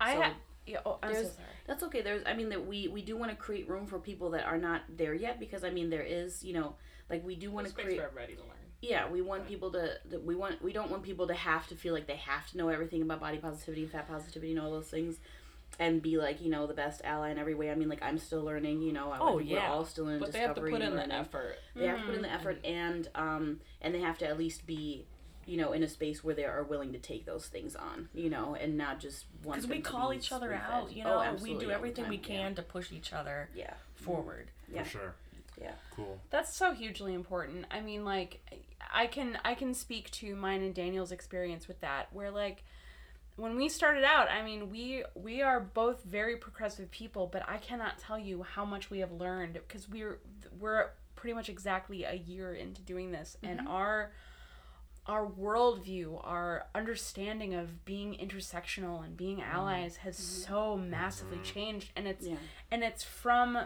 [0.00, 0.34] I So, ha-
[0.66, 1.46] yeah, oh, I'm so sorry.
[1.66, 2.00] That's okay.
[2.00, 4.58] There's, I mean, that we we do want to create room for people that are
[4.58, 6.76] not there yet, because I mean, there is, you know,
[7.10, 7.98] like we do want to create.
[7.98, 8.52] for everybody to learn.
[8.80, 9.90] Yeah, we want people to.
[10.10, 10.62] That we want.
[10.62, 13.20] We don't want people to have to feel like they have to know everything about
[13.20, 15.16] body positivity, fat positivity, and all those things,
[15.80, 17.72] and be like you know the best ally in every way.
[17.72, 18.82] I mean, like I'm still learning.
[18.82, 19.68] You know, I Oh, yeah.
[19.68, 20.70] we're all still in But they have to discovery.
[20.70, 21.56] put in and the effort.
[21.74, 24.64] They have to put in the effort, and um, and they have to at least
[24.64, 25.04] be,
[25.44, 28.08] you know, in a space where they are willing to take those things on.
[28.14, 31.36] You know, and not just want Because we call each other out, you Oh, know,
[31.42, 33.74] we do everything we time, can to push each other Yeah.
[33.96, 34.52] forward.
[34.72, 34.84] Yeah.
[34.84, 35.14] For sure.
[35.60, 35.72] Yeah.
[35.94, 36.20] Cool.
[36.30, 37.66] That's so hugely important.
[37.70, 38.40] I mean, like,
[38.92, 42.64] I can I can speak to mine and Daniel's experience with that, where like
[43.36, 47.58] when we started out, I mean, we we are both very progressive people, but I
[47.58, 50.20] cannot tell you how much we have learned because we're
[50.58, 53.68] we're pretty much exactly a year into doing this, and mm-hmm.
[53.68, 54.12] our
[55.06, 59.56] our worldview, our understanding of being intersectional and being mm-hmm.
[59.56, 60.52] allies has mm-hmm.
[60.52, 62.36] so massively changed, and it's Yeah.
[62.70, 63.58] and it's from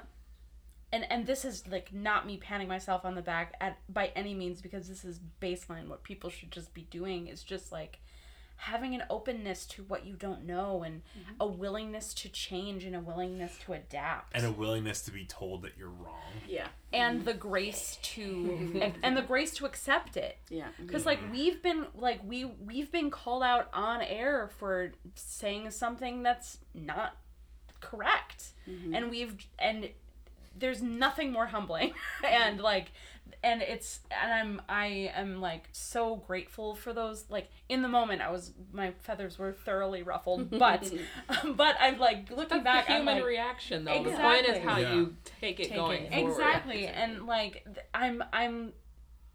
[0.93, 4.34] and and this is like not me patting myself on the back at by any
[4.34, 5.88] means because this is baseline.
[5.88, 8.01] What people should just be doing is just like
[8.57, 11.32] having an openness to what you don't know and mm-hmm.
[11.40, 14.36] a willingness to change and a willingness to adapt.
[14.36, 16.20] And a willingness to be told that you're wrong.
[16.47, 16.68] Yeah.
[16.93, 20.38] and the grace to and, and the grace to accept it.
[20.49, 20.68] Yeah.
[20.78, 21.32] because like mm-hmm.
[21.32, 27.16] we've been like we we've been called out on air for saying something that's not
[27.80, 28.53] correct.
[28.68, 28.95] Mm-hmm.
[28.95, 29.88] And we've and
[30.59, 31.92] there's nothing more humbling
[32.24, 32.92] and like
[33.42, 38.20] and it's and i'm i am like so grateful for those like in the moment
[38.20, 40.92] i was my feathers were thoroughly ruffled but
[41.57, 44.03] but i'm like looking That's back the human like, reaction, though.
[44.05, 44.61] The point is Exactly.
[44.68, 44.94] how Yeah.
[44.94, 46.12] you take it Take going it.
[46.12, 46.30] forward.
[46.32, 48.72] exactly and like i'm i'm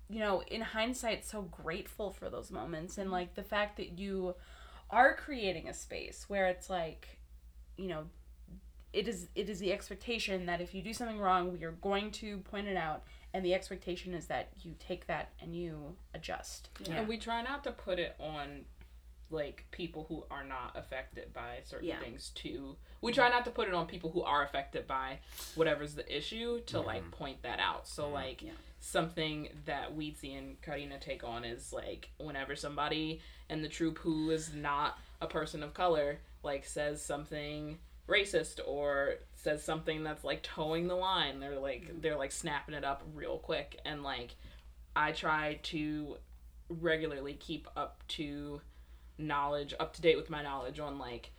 [0.09, 4.36] you know in hindsight so grateful for those moments and like the fact that you
[4.89, 7.20] are creating a space where it's like
[7.78, 8.03] you know
[8.98, 12.10] it is it is the expectation that if you do something wrong we are going
[12.10, 16.70] to point it out and the expectation is that you take that and you adjust
[16.89, 18.66] And we try not to put it on
[19.30, 22.00] like people who are not affected by certain Yeah.
[22.00, 22.78] things too.
[23.02, 25.20] We try not to put it on people who are affected by
[25.56, 27.88] whatever's the issue to like point that out.
[27.88, 28.54] So like Yeah.
[28.80, 33.20] something that we see and Karina take on is like whenever somebody
[33.50, 37.78] in the troupe who is not a person of color like says something
[38.08, 41.39] racist or says something that's like towing the line.
[41.39, 42.01] They're like mm-hmm.
[42.01, 43.80] they're like snapping it up real quick.
[43.86, 44.36] And like
[44.95, 46.18] I try to
[46.70, 48.62] regularly keep up to
[49.18, 51.32] knowledge, up to date with my knowledge on like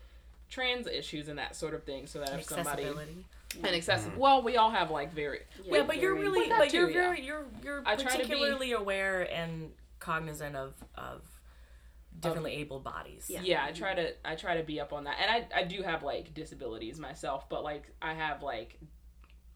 [0.48, 3.24] trans issues and that sort of thing, so that if somebody Accessibility.
[3.50, 3.64] Mm-hmm.
[3.64, 4.20] and accessible, mm-hmm.
[4.20, 6.94] well, we all have like very Yeah, but you're really, Well, that but you're too,
[6.94, 7.00] yeah.
[7.00, 11.22] very, you're you're I try to be- particularly aware and cognizant of of
[12.20, 13.26] differently able bodies.
[13.28, 13.40] Yeah.
[13.42, 13.64] yeah.
[13.64, 13.78] I mm-hmm.
[13.78, 16.34] try to I try to be up on that, and I I do have like
[16.34, 18.78] disabilities myself, but like I have like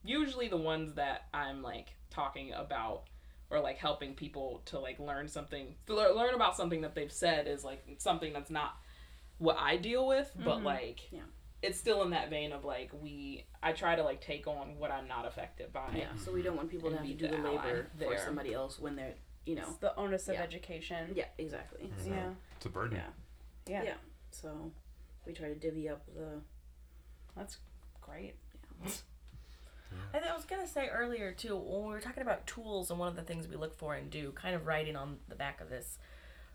[0.05, 3.05] usually the ones that I'm like talking about
[3.51, 7.47] or like helping people to like learn something to learn about something that they've said
[7.47, 8.77] is like something that's not
[9.39, 10.67] what I deal with, but mm-hmm.
[10.67, 11.21] like Yeah.
[11.63, 14.91] it's still in that vein of like we I try to like take on what
[14.91, 15.91] I'm not affected by.
[15.95, 16.07] Yeah.
[16.17, 18.55] So we don't want people to have to do the the ally labor for somebody
[18.55, 19.63] else when they're, you know.
[19.63, 20.43] it's the onus of Yeah.
[20.43, 21.25] education Yeah.
[21.39, 21.85] Exactly.
[21.85, 22.05] Mm-hmm.
[22.05, 22.31] So, yeah
[22.63, 22.99] It's a burden.
[23.67, 23.81] Yeah.
[23.81, 23.95] yeah Yeah.
[24.31, 24.71] So
[25.27, 26.41] we try to divvy up the.
[27.37, 27.59] that's
[28.01, 28.35] great
[28.85, 30.21] Yeah.
[30.21, 33.09] And I was gonna say earlier too, when we were talking about tools and one
[33.09, 35.69] of the things we look for and do, kind of writing on the back of
[35.69, 35.99] this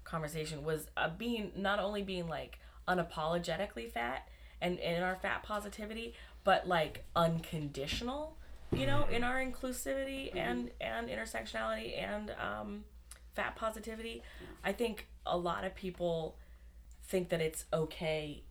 [0.06, 4.28] conversation was uh, being not only being like unapologetically fat
[4.60, 8.38] and in our fat positivity, but like unconditional,
[8.72, 12.86] you know, in our inclusivity and and intersectionality and um,
[13.36, 14.24] fat positivity.
[14.64, 16.36] I think a lot of people
[17.08, 18.44] think that it's okay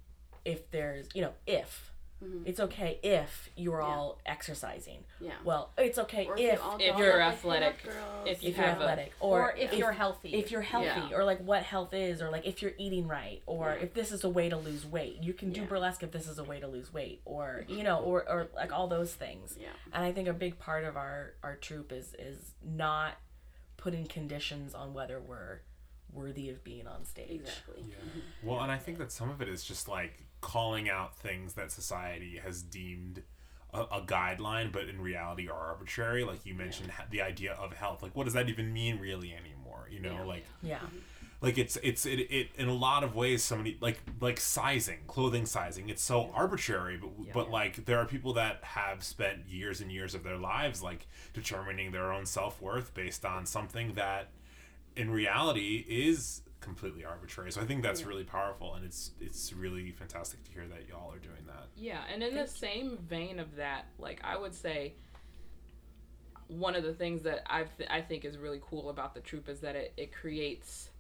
[0.44, 1.92] if there's you know if
[2.24, 2.42] mm-hmm.
[2.46, 3.86] It's okay if you're Yeah.
[3.86, 5.04] all exercising.
[5.20, 5.32] Yeah.
[5.44, 7.76] Well, it's okay Or if if, if you're athletic,
[8.24, 10.32] if you if you're have a- athletic Or, if, you're healthy.
[10.34, 11.16] if you're healthy Yeah.
[11.16, 13.84] or like what health is or like if you're eating right or Yeah.
[13.84, 15.66] if this is a way to lose weight you can do Yeah.
[15.66, 18.72] burlesque if this is a way to lose weight or you know or, or like
[18.72, 19.68] all those things Yeah.
[19.92, 23.14] and i think a big part of our our troupe is is not
[23.76, 25.60] putting conditions on whether we're
[26.16, 27.82] worthy of being on stage Exactly.
[27.82, 28.46] Mm-hmm.
[28.48, 31.70] Well, and I think that some of it is just like calling out things that
[31.70, 33.22] society has deemed
[33.72, 36.24] a, a guideline, but in reality are arbitrary.
[36.24, 38.02] Like you mentioned, ha- the idea of health.
[38.02, 39.88] Like, what does that even mean really anymore?
[39.90, 40.24] You know, Yeah.
[40.24, 40.96] like yeah mm-hmm.
[41.42, 45.46] like it's it's it, it in a lot of ways somebody like like sizing clothing
[45.46, 49.92] sizing it's so arbitrary but but like there are people that have spent years and
[49.92, 54.28] years of their lives like determining their own self-worth based on something that
[54.96, 57.52] in reality is completely arbitrary.
[57.52, 61.12] So i think that's really powerful and it's it's really fantastic to hear that y'all
[61.12, 61.68] are doing that.
[61.76, 64.94] Yeah, and in the same vein of that, like I would say,
[66.48, 69.48] one of the things that I th- I think is really cool about the troupe
[69.48, 70.90] is that it, it creates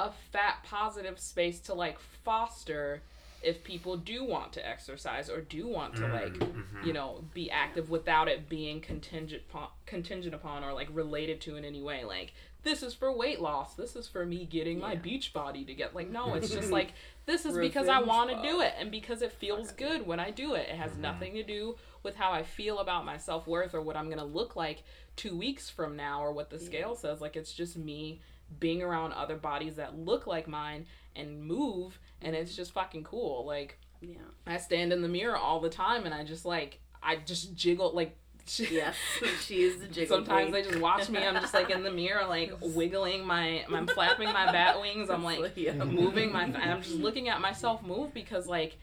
[0.00, 3.02] a fat positive space to like foster
[3.42, 6.86] if people do want to exercise or do want to like mm, mm-hmm.
[6.86, 11.56] you know be active without it being contingent upon, contingent upon or like related to
[11.56, 12.04] in any way.
[12.04, 13.74] Like this is for weight loss.
[13.74, 16.92] This is for me getting my beach body to get like no it's just like
[17.26, 20.30] this is because I want to do it and because it feels good when I
[20.30, 20.68] do it.
[20.68, 24.06] It has nothing to do with how I feel about my self-worth or what I'm
[24.06, 24.82] going to look like
[25.16, 27.20] 2 weeks from now or what the scale says.
[27.20, 28.20] Like it's just me
[28.58, 30.86] being around other bodies that look like mine
[31.16, 33.44] and move and it's just fucking cool.
[33.46, 34.18] Like Yeah.
[34.46, 37.92] I stand in the mirror all the time and I just like I just jiggle
[37.94, 38.96] like Yes.
[39.40, 40.18] she is the jiggle.
[40.18, 40.62] Sometimes queen.
[40.62, 41.18] they just watch me.
[41.24, 45.10] I'm just like in the mirror, like wiggling my, I'm flapping my bat wings.
[45.10, 45.72] I'm like Yeah.
[45.84, 48.76] moving my, and I'm just looking at myself move because like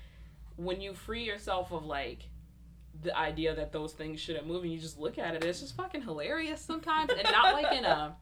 [0.57, 2.20] when you free yourself of like
[3.01, 5.76] the idea that those things shouldn't move and you just look at it, it's just
[5.76, 8.16] fucking hilarious sometimes, and not like in a.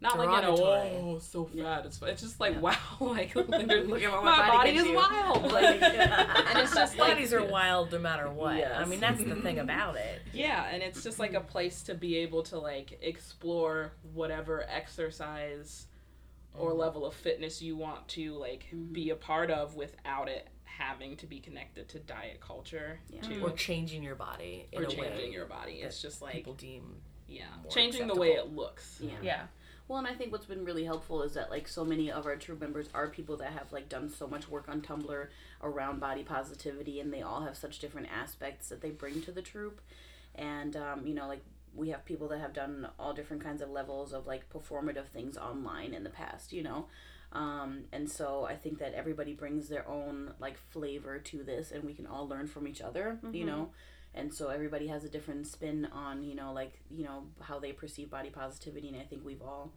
[0.00, 2.60] Not like in a oh so fat it's it's just like Yeah.
[2.60, 4.96] wow like literally, Look at what my, my body, body is can do.
[4.96, 8.76] wild like and it's just like bodies are wild no matter what Yes.
[8.76, 11.94] i mean that's the thing about it yeah, and it's just like a place to
[11.94, 15.86] be able to like explore whatever exercise
[16.54, 16.80] or mm-hmm.
[16.80, 18.92] level of fitness you want to like mm-hmm.
[18.92, 23.22] be a part of without it having to be connected to diet culture Yeah.
[23.22, 25.80] to or changing your body in or a changing way your body.
[25.82, 26.96] It's just like people deem
[27.28, 29.00] yeah, more changing the way it looks.
[29.00, 29.10] Yeah.
[29.22, 29.42] yeah.
[29.88, 32.36] Well, and I think what's been really helpful is that like so many of our
[32.36, 35.28] troupe members are people that have like done so much work on Tumblr
[35.62, 39.42] around body positivity, and they all have such different aspects that they bring to the
[39.42, 39.80] troupe.
[40.34, 41.42] And um, you know, like
[41.74, 45.36] we have people that have done all different kinds of levels of like performative things
[45.36, 46.52] online in the past.
[46.52, 46.86] You know.
[47.32, 51.84] Um, and so I think that everybody brings their own like flavor to this, and
[51.84, 53.18] we can all learn from each other.
[53.32, 53.70] You know,
[54.16, 57.72] and so everybody has a different spin on you know like you know how they
[57.72, 58.88] perceive body positivity.
[58.88, 59.72] And i think we've all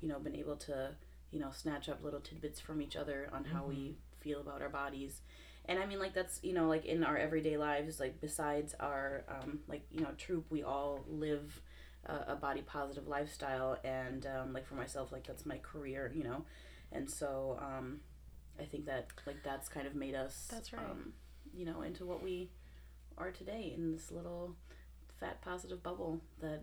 [0.00, 0.90] you know been able to
[1.30, 4.68] you know snatch up little tidbits from each other on how we feel about our
[4.68, 5.20] bodies.
[5.64, 9.24] And i mean like that's you know like in our everyday lives like besides our
[9.28, 11.60] um, like you know troupe we all live
[12.06, 13.78] a, a body positive lifestyle.
[13.84, 16.44] And um, like for myself like that's my career you know?
[16.92, 18.00] And so um,
[18.60, 20.82] i think that like that's kind of made us That's right.
[20.90, 21.12] um,
[21.54, 22.50] you know into what we
[23.18, 24.54] are today in this little
[25.20, 26.62] fat positive bubble that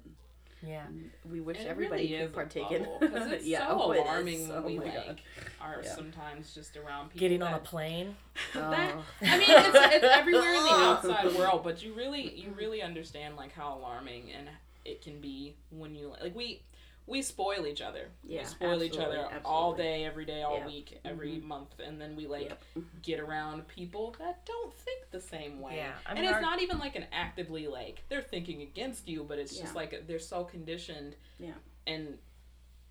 [0.65, 0.85] yeah
[1.29, 3.11] we wish It everybody really could partake bubble, in.
[3.11, 4.01] 'cause it's yeah, so oh, it is.
[4.03, 5.21] alarming when Oh we my like God.
[5.61, 5.95] are Yeah.
[5.95, 8.15] sometimes just around people getting on a plane
[8.53, 9.03] that Oh.
[9.21, 10.93] I mean, it's, it's everywhere in the oh.
[11.03, 12.57] outside world, but you really, you mm-hmm.
[12.57, 14.47] really understand like how alarming and
[14.85, 16.61] it can be when you like we,
[17.07, 18.07] we spoil each other.
[18.23, 20.65] Yeah, we spoil each other absolutely, all day, every day, all Yeah.
[20.67, 21.47] week, every mm-hmm.
[21.47, 22.63] month, and then we like Yep.
[23.03, 25.78] get around people that don't think the same way.
[25.78, 29.24] Yeah, I and it's our- not even like an actively like they're thinking against you,
[29.24, 31.16] but it's just like they're so conditioned.
[31.39, 31.53] Yeah.
[31.88, 32.18] And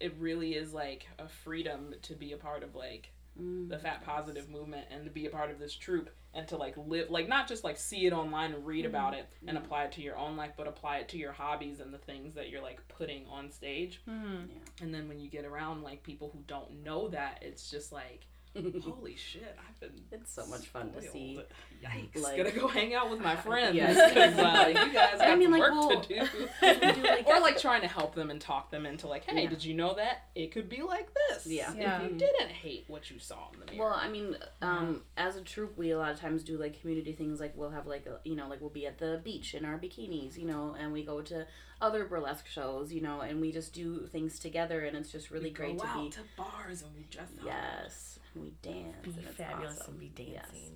[0.01, 3.11] it really is like a freedom to be a part of like
[3.41, 3.69] Mm.
[3.69, 6.77] the fat positive movement and to be a part of this troupe and to like
[6.77, 9.91] live like not just like see it online and read about it and apply it
[9.91, 12.63] to your own life but apply it to your hobbies and the things that you're
[12.63, 14.51] like putting on stage Mm.
[14.81, 18.29] and then when you get around like people who don't know that it's just like
[18.85, 21.41] holy shit i've been It's so much fun to see.
[21.85, 24.13] yikes Like- gotta go hang out with my friends Yes.
[24.13, 26.15] because uh, you guys I mean, like, work well, to do
[26.63, 29.49] do, like- or like trying to help them and talk them into like hey Yeah.
[29.51, 31.73] did you know that it could be like this Yeah.
[31.77, 32.03] Yeah.
[32.03, 35.37] if you didn't hate what you saw in the mirror Well, I mean, um, as
[35.37, 37.41] a troupe, we a lot of times do like community things.
[37.41, 39.79] Like we'll have like a, you know, like we'll be at the beach in our
[39.79, 41.47] bikinis, you know, and we go to
[41.81, 45.47] other burlesque shows, you know, and we just do things together, and it's just really
[45.47, 46.11] we great go to out be.
[46.11, 47.45] to bars and we dress up.
[47.47, 48.97] Yes, and we dance.
[49.05, 49.99] be and it's fabulous awesome.
[50.01, 50.71] and be Yes.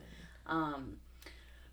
[0.47, 0.97] Um,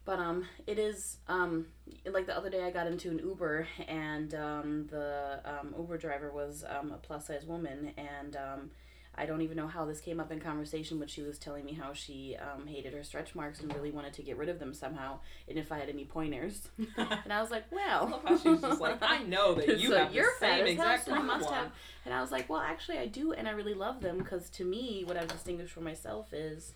[0.06, 1.68] But um, it is um,
[2.06, 6.32] like the other day I got into an Uber and um, the um, Uber driver
[6.32, 8.72] was um, a plus size woman and um,
[9.18, 11.74] I don't even know how this came up in conversation, but she was telling me
[11.74, 14.74] how she um, hated her stretch marks and really wanted to get rid of them
[14.74, 16.70] somehow, and if I had any pointers.
[16.98, 19.90] and I was like, I well, love how she's just like, I know that you
[19.90, 21.72] so have you're the same fat as hell, exact I must have.
[22.06, 24.66] And I was like, well, actually, I do, and I really love them because to
[24.66, 26.74] me, what I've distinguished for myself is,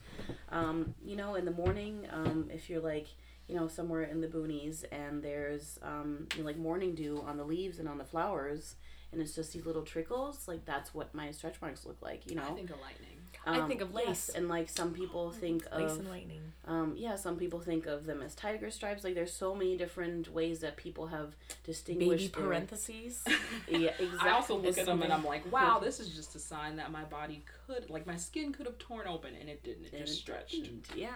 [0.49, 3.07] um, you know, in the morning, um, if you're like,
[3.47, 7.37] you know, somewhere in the boonies and there's, um, you know, like morning dew on
[7.37, 8.75] the leaves and on the flowers,
[9.11, 12.35] and it's just these little trickles, like that's what my stretch marks look like, you
[12.35, 12.43] know.
[12.43, 13.15] I think of lightning.
[13.45, 14.29] I Um, think of yes, lace.
[14.29, 16.41] and like some people think of Lace of and lightning.
[16.65, 19.03] um, yeah, some people think of them as tiger stripes.
[19.03, 22.09] Like there's so many different ways that people have distinguished.
[22.09, 23.23] Baby their- parentheses.
[23.69, 24.29] Yeah, exactly.
[24.29, 26.91] I also look at them and I'm like, wow, this is just a sign that
[26.91, 29.85] my body could, like, my skin could have torn open and it didn't.
[29.85, 30.51] It And just it stretched.
[30.51, 31.09] didn't, Yeah.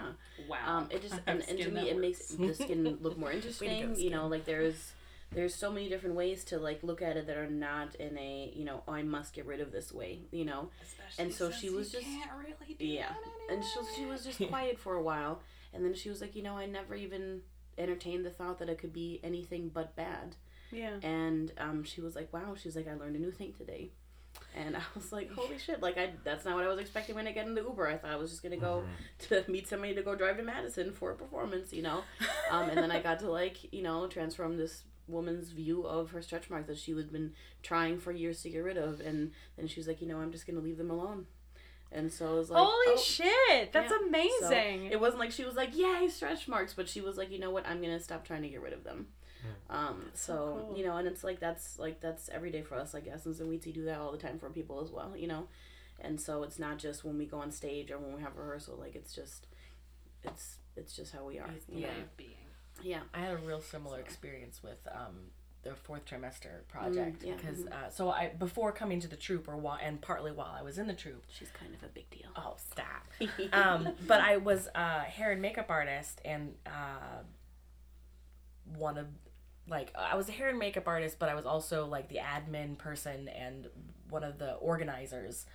[0.47, 0.57] Wow.
[0.77, 3.35] Um, it just and, and to me that it makes the skin look more go,
[3.35, 3.95] interesting.
[3.95, 4.91] You know, like there's
[5.33, 8.51] there's so many different ways to like look at it that are not in a
[8.55, 10.19] you know oh, I must get rid of this way.
[10.31, 13.09] You know, Especially and so since she was just- can't really do yeah.
[13.09, 15.41] that and so she was just quiet for a while,
[15.73, 17.41] and then she was like, you know, I never even
[17.77, 20.35] entertained the thought that it could be anything but bad.
[20.71, 20.97] Yeah.
[21.03, 22.55] And um, she was like, wow.
[22.55, 23.91] She's like, I learned a new thing today.
[24.55, 25.81] And I was like, holy shit!
[25.81, 27.87] Like I, that's not what I was expecting when I get in the Uber.
[27.87, 28.83] I thought I was just gonna go
[29.29, 32.01] to meet somebody to go drive to Madison for a performance, you know.
[32.49, 36.21] Um, and then I got to like, you know, transform this woman's view of her
[36.21, 39.67] stretch marks that she had been trying for years to get rid of, and then
[39.67, 41.25] she was like, you know, I'm just gonna leave them alone.
[41.91, 42.97] And so I was like, Holy oh.
[43.03, 43.71] shit!
[43.71, 43.97] That's Yeah.
[43.99, 44.85] So, amazing.
[44.91, 47.51] it wasn't like she was like, "Yay, stretch marks," but she was like, "You know
[47.51, 47.67] what?
[47.67, 49.07] I'm gonna stop trying to get rid of them."
[49.69, 50.77] Um, so, so cool.
[50.77, 53.35] you know, and it's like that's like that's every day for us, I guess, and
[53.35, 55.47] so we do that all the time for people as well, you know.
[55.99, 58.75] And so it's not just when we go on stage or when we have rehearsal,
[58.77, 59.47] like it's just,
[60.23, 61.49] it's it's just how we are.
[61.69, 61.87] you Yeah.
[61.87, 61.93] know?
[62.81, 63.01] Yeah.
[63.13, 65.15] I had a real similar experience with um,
[65.63, 67.33] the fourth trimester project Mm, yeah.
[67.35, 70.61] because uh, so I before coming to the troupe or while and partly while I
[70.61, 71.23] was in the troupe.
[71.29, 72.27] She's kind of a big deal.
[72.35, 73.07] Oh, stop.
[73.53, 77.21] um, but I was a hair and makeup artist and uh,
[78.77, 79.07] one of
[79.67, 82.77] like I was a hair and makeup artist, but I was also like the admin
[82.77, 83.67] person and
[84.09, 85.45] one of the organizers.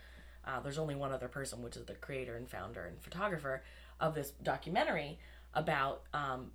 [0.46, 3.62] Uh, there's only one other person, which is the creator and founder and photographer
[4.00, 5.18] of this documentary
[5.52, 6.52] about um,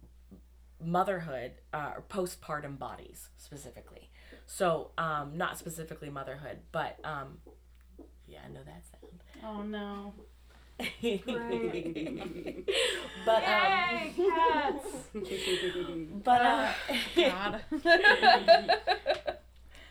[0.85, 4.09] motherhood uh, or postpartum bodies specifically.
[4.45, 7.37] So um, not specifically motherhood, but um,
[8.27, 9.23] yeah, I know that sound.
[9.45, 10.13] oh no.
[13.25, 14.87] but um, cats.
[16.23, 16.73] but uh,
[17.15, 17.61] God.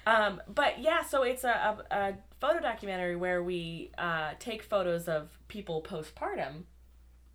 [0.06, 5.08] um, but yeah, so it's a, a, a photo documentary where we uh, take photos
[5.08, 6.64] of people postpartum.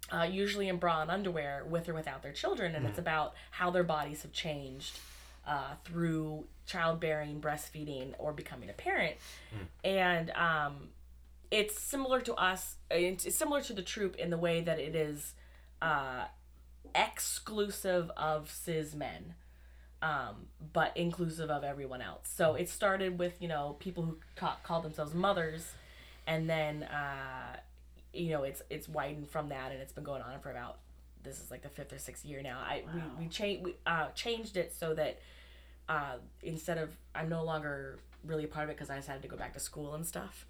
[0.09, 3.69] Uh, usually in bra and underwear, with or without their children, and it's about how
[3.69, 4.97] their bodies have changed
[5.45, 9.15] uh, through childbearing, breastfeeding, or becoming a parent.
[9.83, 10.89] And um,
[11.51, 12.75] it's similar to us.
[12.89, 15.33] It's similar to the troupe in the way that it is
[15.81, 16.25] uh,
[16.95, 19.33] exclusive of cis men,
[20.01, 22.29] um, but inclusive of everyone else.
[22.33, 25.73] So it started with you know people who ca- call themselves mothers,
[26.25, 27.57] and then uh,
[28.17, 30.77] you know it's it's widened from that, and it's been going on for about
[31.23, 32.59] this is like the fifth or sixth year now.
[32.59, 35.19] I we we, cha- we uh, changed it so that
[35.89, 39.27] uh, instead of I'm no longer really a part of it because I decided to
[39.27, 40.45] go back to school and stuff.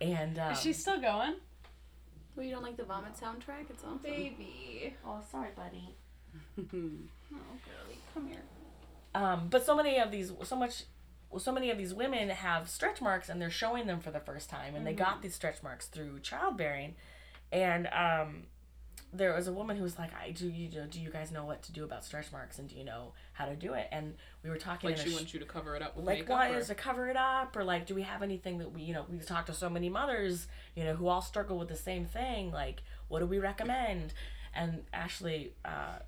[0.00, 1.34] And um, Is she still going?
[2.36, 3.68] Well, you don't like the vomit soundtrack?
[3.68, 3.98] It's awesome.
[4.02, 4.94] Baby.
[5.06, 5.94] oh sorry, buddy.
[7.32, 7.98] Oh, girly.
[8.12, 8.40] Come here.
[9.14, 10.82] Um, but so many of these, so much,
[11.30, 14.20] well, so many of these women have stretch marks, and they're showing them for the
[14.20, 16.94] first time, and they got these stretch marks through childbearing,
[17.52, 18.44] and um,
[19.12, 21.44] there was a woman who was like, "I do you know, do you guys know
[21.44, 24.14] what to do about stretch marks, and do you know how to do it?" And
[24.42, 26.56] we were talking Like she sh- wants you to cover it up with like or-
[26.56, 29.06] is to cover it up or like do we have anything that we you know
[29.08, 32.50] we've talked to so many mothers you know who all struggle with the same thing
[32.52, 34.14] like what do we recommend?
[34.54, 35.98] And ashley uh,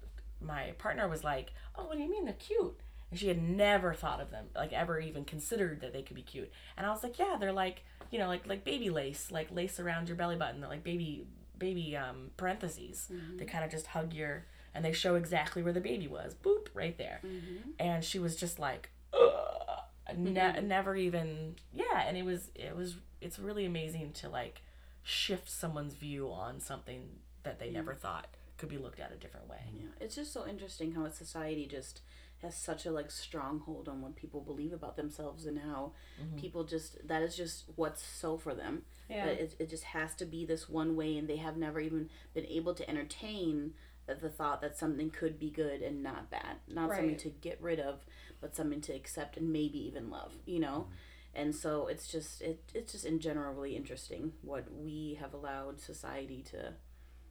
[0.41, 2.77] my partner was like oh what do you mean they're cute
[3.13, 6.23] and she had never thought of them like ever even considered that they could be
[6.23, 6.51] cute.
[6.77, 9.79] And i was like yeah they're like you know like like baby lace like lace
[9.79, 11.27] around your belly button they're like baby
[11.59, 13.09] baby um parentheses.
[13.13, 13.37] Mm-hmm.
[13.37, 16.35] They kind of just hug your and they show exactly where the baby was.
[16.35, 17.21] Boop right there.
[17.25, 17.71] Mm-hmm.
[17.79, 19.81] And she was just like Ugh,
[20.17, 20.67] ne- mm-hmm.
[20.67, 24.63] never even yeah and it was it was it's really amazing to like
[25.03, 27.09] shift someone's view on something
[27.43, 29.59] that they never thought could be looked at a different way.
[29.75, 32.01] Yeah, it's just so interesting how a society just
[32.43, 36.37] has such a like stronghold on what people believe about themselves and how mm-hmm.
[36.37, 38.83] people just that is just what's so for them.
[39.09, 39.27] Yeah.
[39.27, 42.11] That it, it just has to be this one way, and they have never even
[42.35, 43.75] been able to entertain
[44.07, 47.79] the thought that something could be good and not bad, not something to get rid
[47.79, 48.05] of,
[48.41, 50.33] but something to accept and maybe even love.
[50.45, 50.89] You know,
[51.35, 55.81] and so it's just it it's just in general really interesting what we have allowed
[55.81, 56.75] society to,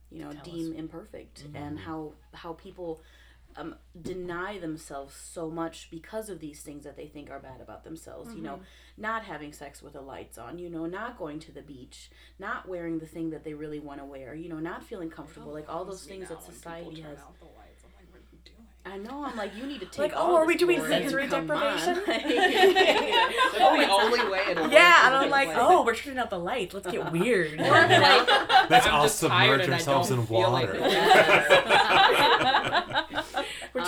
[0.09, 1.55] you know, tell deem imperfect mm-hmm.
[1.55, 3.01] and how how people.
[3.55, 7.83] Um, deny themselves so much because of these things that they think are bad about
[7.83, 8.33] themselves.
[8.33, 8.59] You know,
[8.97, 12.67] not having sex with the lights on, you know, not going to the beach, not
[12.67, 15.69] wearing the thing that they really want to wear, you know, not feeling comfortable, like
[15.69, 17.19] all those things that society has.
[18.83, 19.23] I know.
[19.23, 19.99] I'm like, you need to take.
[19.99, 20.89] Like, all oh, are we doing for it.
[20.89, 21.77] sensory Come on.
[21.77, 22.01] deprivation?
[23.63, 26.39] Oh, the only way it'll Yeah, and I'm like, it's oh, we're turning out the
[26.39, 26.73] lights.
[26.73, 27.59] Let's get weird.
[27.59, 30.49] Let's all submerge ourselves in water.
[30.49, 30.69] like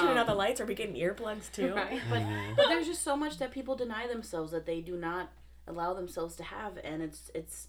[0.03, 0.09] water.
[0.09, 0.61] we're turning out the lights.
[0.61, 1.73] Are we getting earplugs too?
[1.73, 2.23] Right, but
[2.55, 5.29] but there's just so much that people deny themselves that they do not
[5.67, 7.67] allow themselves to have, and it's it's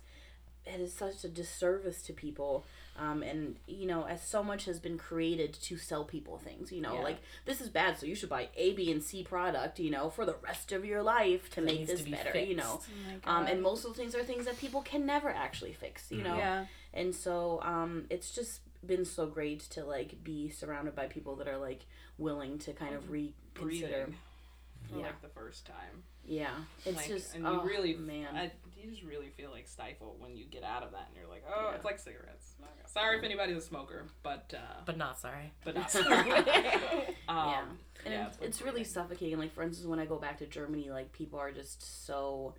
[0.66, 2.64] it is such a disservice to people.
[2.96, 6.80] Um, and you know, as so much has been created to sell people things, you
[6.80, 7.00] know, Yeah.
[7.00, 10.10] like this is bad, so you should buy A, B, and C product, you know,
[10.10, 12.80] for the rest of your life to make this to be better, you know.
[13.10, 13.26] fixed.
[13.26, 16.22] Um, and most of the things are things that people can never actually fix, you
[16.22, 16.36] know.
[16.36, 16.66] Yeah.
[16.92, 21.48] And so um, it's just been so great to like be surrounded by people that
[21.48, 21.86] are like
[22.18, 23.34] willing to kind of reconsider.
[23.54, 24.14] Breathing
[24.90, 25.06] for Yeah.
[25.06, 26.02] like the first time.
[26.26, 26.50] Yeah,
[26.86, 28.34] it's like, just and you oh, really, man.
[28.34, 31.28] I, you just really feel like stifled when you get out of that, and you're
[31.28, 31.74] like, oh, Yeah.
[31.76, 32.54] it's like cigarettes.
[32.86, 35.52] Sorry if anybody's a smoker, but uh, But not sorry.
[35.64, 35.90] but not.
[35.90, 36.30] sorry.
[37.28, 37.64] um, yeah,
[38.04, 39.38] and yeah, it's, it's it's really suffocating.
[39.38, 42.54] Like for instance, when I go back to Germany, like people are just so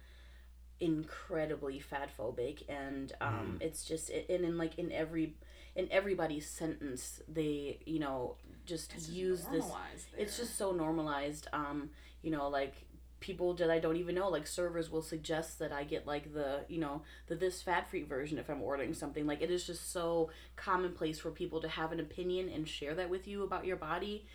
[0.80, 5.36] incredibly fat phobic, and um, it's just and in like in every
[5.76, 8.36] in everybody's sentence, they you know
[8.66, 9.62] just It's just use this.
[9.62, 11.48] normalized It's just so normalized.
[11.54, 11.90] Um,
[12.22, 12.76] you know, like
[13.20, 16.66] people that I don't even know, like servers will suggest that I get like the,
[16.68, 19.26] you know, the this fat free version if I'm ordering something.
[19.26, 23.10] Like it is just so commonplace for people to have an opinion and share that
[23.10, 24.26] with you about your body.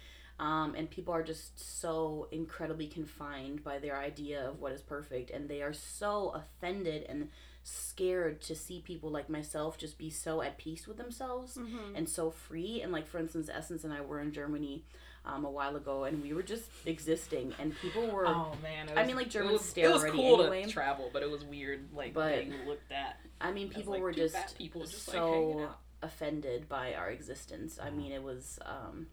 [0.40, 5.30] Um, and people are just so incredibly confined by their idea of what is perfect,
[5.30, 7.28] and they are so offended and
[7.62, 11.58] scared to see people like myself just be so at peace with themselves
[11.94, 12.80] and so free.
[12.82, 14.84] And like for instance, Essence and I were in Germany
[15.24, 18.26] um, a while ago, and we were just existing, and people were.
[18.26, 20.62] Oh man, it I mean, like, Germans was, stare It was already cool anyway.
[20.64, 23.20] to travel, but it was weird, like But- being looked at.
[23.38, 25.78] I mean, people like, were just people just so out.
[26.02, 27.78] offended by our existence.
[27.82, 28.58] I mean, it was.
[28.64, 29.08] Um,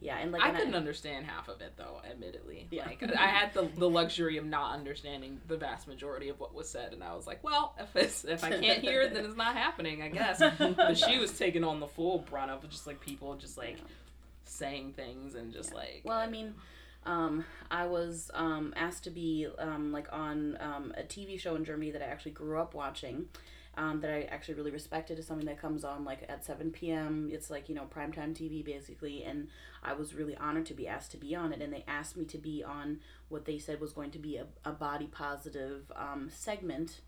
[0.00, 2.68] yeah, and like I couldn't understand half of it though, admittedly.
[2.70, 2.86] Yeah.
[2.86, 6.68] Like I had the, the luxury of not understanding the vast majority of what was
[6.68, 9.36] said, and I was like, well, if it's if I can't hear it, then it's
[9.36, 10.42] not happening, I guess.
[10.76, 13.78] But she was taking on the full brunt of just like people just like
[14.44, 16.54] saying things and just like Well, I mean,
[17.06, 21.64] um, I was um, asked to be um, like on um, a TV show in
[21.64, 23.26] Germany that I actually grew up watching.
[23.78, 27.28] Um, that I actually really respected is something that comes on like at 7 p.m.
[27.30, 29.22] It's like, you know, primetime TV basically.
[29.22, 29.48] And
[29.82, 31.60] I was really honored to be asked to be on it.
[31.60, 34.46] And they asked me to be on what they said was going to be a,
[34.64, 37.02] a body positive um, segment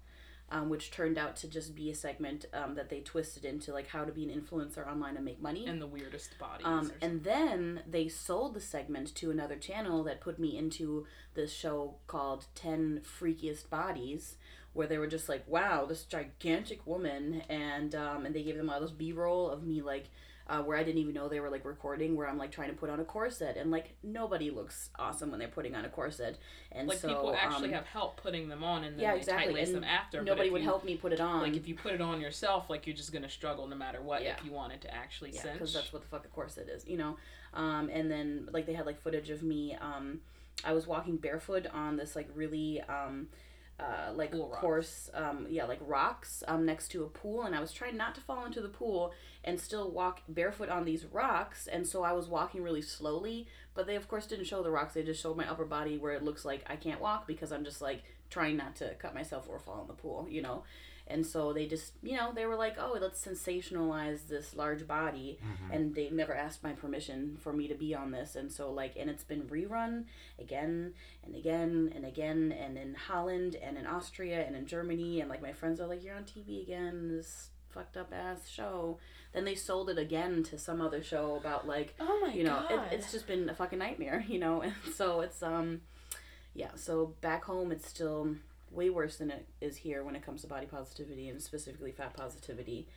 [0.51, 3.89] um, which turned out to just be a segment um, that they twisted into like
[3.89, 5.67] how to be an influencer online and make money.
[5.67, 6.67] and the weirdest bodies.
[6.67, 11.53] Um, and then they sold the segment to another channel that put me into this
[11.53, 14.37] show called 10 Freakiest Bodies,
[14.73, 17.43] where they were just like, wow, this gigantic woman.
[17.49, 20.07] And, um, and they gave them all this B roll of me, like,
[20.49, 22.75] uh, where I didn't even know they were like recording, where I'm like trying to
[22.77, 23.57] put on a corset.
[23.59, 26.39] And like, nobody looks awesome when they're putting on a corset.
[26.73, 29.19] And like so, people actually um, have help putting them on, and then yeah, they
[29.19, 29.47] exactly.
[29.47, 30.23] tight lace them after.
[30.23, 31.43] nobody would you- help me put it on.
[31.43, 34.23] Like if you put it on yourself, like you're just gonna struggle no matter what.
[34.23, 34.37] Yeah.
[34.39, 35.53] If you wanted to actually Yeah, cinch.
[35.55, 37.17] because that's what the fuck a corset is, you know.
[37.53, 39.77] Um, and then like they had like footage of me.
[39.81, 40.21] Um,
[40.65, 43.29] I was walking barefoot on this like really um,
[43.81, 44.61] uh, like rocks.
[44.61, 48.15] course, um, yeah, like rocks um, next to a pool, and I was trying not
[48.17, 49.13] to fall into the pool
[49.45, 51.69] and still walk barefoot on these rocks.
[51.69, 54.95] And so I was walking really slowly, but they of course didn't show the rocks.
[54.95, 57.65] They just showed my upper body where it looks like I can't walk because I'm
[57.65, 60.65] just like trying not to cut myself or fall in the pool, you know.
[61.11, 65.39] And so they just, you know, they were like, oh, let's sensationalize this large body.
[65.73, 68.37] And they never asked my permission for me to be on this.
[68.37, 70.05] And so, like, and it's been rerun
[70.39, 70.93] again
[71.25, 75.21] and again and again, and in Holland and in Austria and in Germany.
[75.21, 78.99] And like, my friends are like, you're on TV again, this fucked up ass show.
[79.33, 82.65] Then they sold it again to some other show about, like, Oh my you know,
[82.69, 82.93] god.
[82.93, 84.63] it, it's just been a fucking nightmare, you know.
[84.63, 85.81] And so it's um,
[86.55, 86.71] yeah.
[86.77, 88.35] So back home, it's still
[88.71, 92.15] way worse than it is here when it comes to body positivity and specifically fat
[92.15, 92.89] positivity.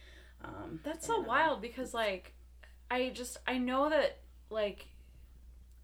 [0.44, 2.34] Um, That's so uh, wild because like
[2.90, 4.18] I just I know that
[4.50, 4.88] like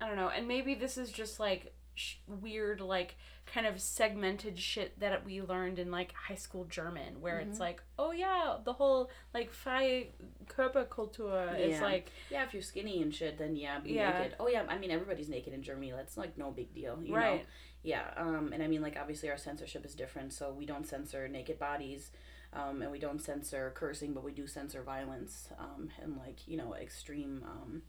[0.02, 3.16] I don't know, and maybe this is just like sh- weird like
[3.46, 7.50] kind of segmented shit that we learned in like high school German, where Mm-hmm.
[7.52, 10.10] it's like, oh yeah, the whole like freie
[10.48, 14.18] Körperkultur is like Yeah, if you're skinny and shit, then yeah, be Yeah.
[14.20, 14.36] naked.
[14.40, 15.92] Oh yeah, I mean everybody's naked in Germany.
[15.92, 17.42] That's like no big deal, you know.
[17.88, 21.26] Yeah, um, and I mean like obviously our censorship is different, so we don't censor
[21.30, 22.12] naked bodies,
[22.52, 26.58] um, and we don't censor cursing, but we do censor violence, um, and like you
[26.58, 27.82] know extreme, um,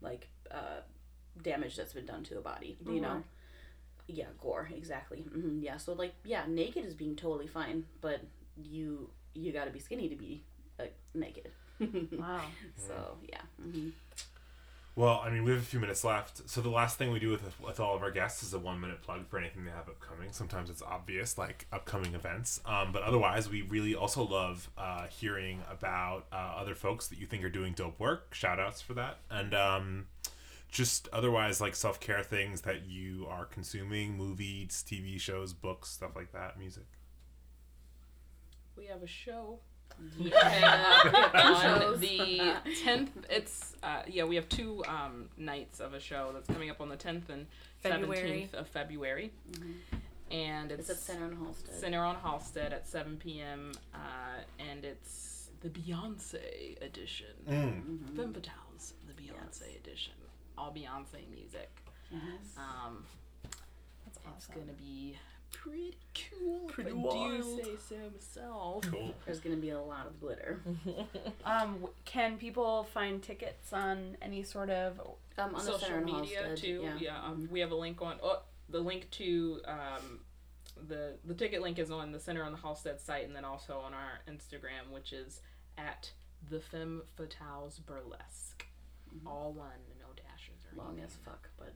[0.00, 0.80] like uh,
[1.42, 3.22] damage that's been done to a body, you know.
[4.06, 5.18] Yeah, gore exactly.
[5.20, 8.20] hmm Yeah, so like yeah, naked is being totally fine, but
[8.56, 10.40] you you got to be skinny to be
[10.80, 11.50] uh, naked.
[12.18, 12.40] wow.
[12.78, 12.94] So
[13.28, 13.42] yeah.
[13.62, 13.90] hmm
[14.96, 16.48] Well, I mean, we have a few minutes left.
[16.48, 18.80] So the last thing we do with with all of our guests is a one
[18.80, 20.30] minute plug for anything they have upcoming.
[20.30, 22.60] Sometimes it's obvious, like upcoming events.
[22.64, 27.26] Um, but otherwise, we really also love uh, hearing about uh, other folks that you
[27.26, 28.34] think are doing dope work.
[28.34, 29.18] Shout outs for that.
[29.30, 30.06] And um,
[30.70, 36.14] just otherwise, like self care things that you are consuming movies, TV shows, books, stuff
[36.14, 36.86] like that, music.
[38.76, 39.58] We have a show.
[40.18, 41.30] Yeah.
[41.94, 44.24] on the tenth, it's uh, yeah.
[44.24, 47.46] We have two um, nights of a show that's coming up on the tenth and
[47.80, 48.16] February.
[48.16, 49.32] seventeenth of February,
[50.30, 51.78] and It's it's at Center on Halsted.
[51.80, 53.72] Center on Halsted at seven p.m.
[53.94, 53.98] Uh,
[54.58, 57.26] and it's the Beyonce edition.
[57.48, 58.16] Mm-hmm.
[58.16, 60.14] Femme Fatales, the Beyonce edition.
[60.58, 61.70] All Beyonce music.
[62.10, 62.22] Yes.
[62.58, 63.04] Um,
[64.04, 65.16] That's it's gonna be
[65.64, 65.96] pretty
[66.30, 66.60] cool.
[66.68, 67.30] Pretty if I wild.
[67.42, 68.84] do say so myself.
[68.90, 69.14] Cool.
[69.24, 70.60] There's gonna be a lot of glitter.
[71.44, 74.98] Um, can people find tickets on any sort of?
[75.38, 76.80] Um, on the Center social on media Halsted, too.
[76.82, 76.96] Yeah.
[77.00, 78.16] Yeah, um, we have a link on.
[78.22, 80.20] Oh, the link to um,
[80.88, 83.78] the the ticket link is on the Center on the Halsted site, and then also
[83.84, 85.40] on our Instagram, which is
[85.76, 86.10] at
[86.50, 88.66] the Femme Fatales Burlesque.
[89.26, 89.68] All one,
[90.00, 91.04] no dashes or Long anything.
[91.04, 91.72] as fuck, but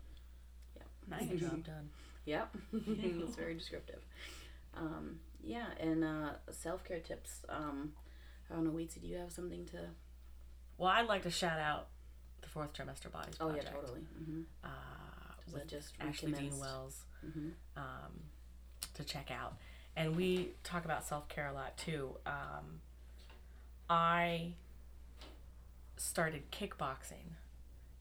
[0.76, 1.40] yeah, Nice.
[1.40, 1.90] Job done.
[2.28, 4.02] Yep, it's very descriptive.
[4.76, 7.44] Um, yeah, and uh, self care tips.
[7.48, 7.92] Um,
[8.50, 9.78] I don't know, Weedsy, do you have something to?
[10.76, 11.88] Well, I'd like to shout out
[12.42, 13.64] the fourth trimester bodies Oh project.
[13.66, 14.00] yeah, totally.
[14.24, 14.68] hmm Uh,
[15.44, 16.58] Does with that just Ashley Dean?
[16.58, 17.52] Wells Mhm.
[17.76, 18.12] um,
[18.94, 19.56] to check out.
[19.96, 22.16] And we talk about self care a lot too.
[22.26, 22.80] Um,
[23.90, 24.52] I
[25.96, 27.34] started kickboxing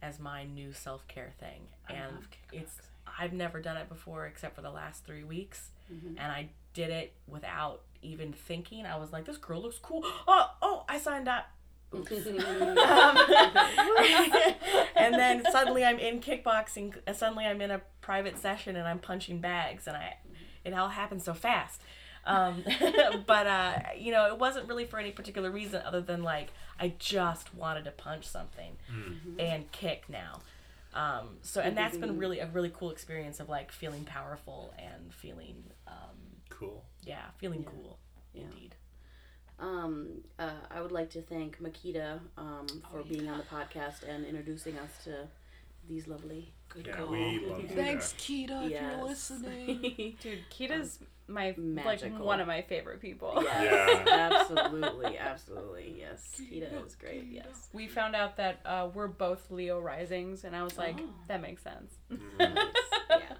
[0.01, 2.81] as my new self care thing, and love it's
[3.19, 6.15] I've never done it before except for the last three weeks, Mhm.
[6.17, 8.85] and I did it without even thinking.
[8.85, 10.85] I was like, "This girl looks cool." Oh, oh!
[10.89, 11.45] I signed up.
[11.93, 13.17] Um,
[14.95, 16.95] and then suddenly I'm in kickboxing.
[17.07, 20.17] uh, Suddenly I'm in a private session and I'm punching bags, and I,
[20.65, 21.81] it all happened so fast.
[22.25, 22.63] Um,
[23.25, 26.49] but uh, you know, it wasn't really for any particular reason other than like
[26.79, 28.75] I just wanted to punch something
[29.39, 30.41] and kick now.
[30.97, 35.13] Um, so and that's been really a really cool experience of like feeling powerful and
[35.13, 35.93] feeling um,
[36.49, 36.83] Cool.
[37.03, 37.69] yeah, feeling Yeah.
[37.71, 37.99] cool
[38.33, 38.43] Yeah.
[38.43, 38.75] indeed.
[39.59, 44.07] Um, uh, I would like to thank Makita um, Oh, for being on the podcast
[44.07, 45.27] and introducing us to
[45.87, 46.53] these lovely.
[46.69, 47.11] Good Yeah, call.
[47.11, 47.67] we love you.
[47.69, 50.15] Thanks, Keita, if you're listening.
[50.21, 52.09] Dude, Kita's my magical.
[52.17, 53.33] like one of my favorite people.
[53.43, 54.29] Yes, Yeah.
[54.31, 55.95] absolutely, absolutely.
[55.99, 57.25] Yes, Kita is great.
[57.29, 57.67] Yes.
[57.73, 61.09] We found out that uh, we're both Leo risings, and I was like, Oh.
[61.27, 61.95] that makes sense.
[62.39, 63.33] yeah.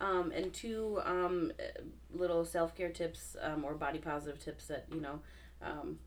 [0.00, 1.80] Um, and two um, uh,
[2.12, 5.20] little self care tips um, or body positive tips that you know,
[5.62, 5.98] um,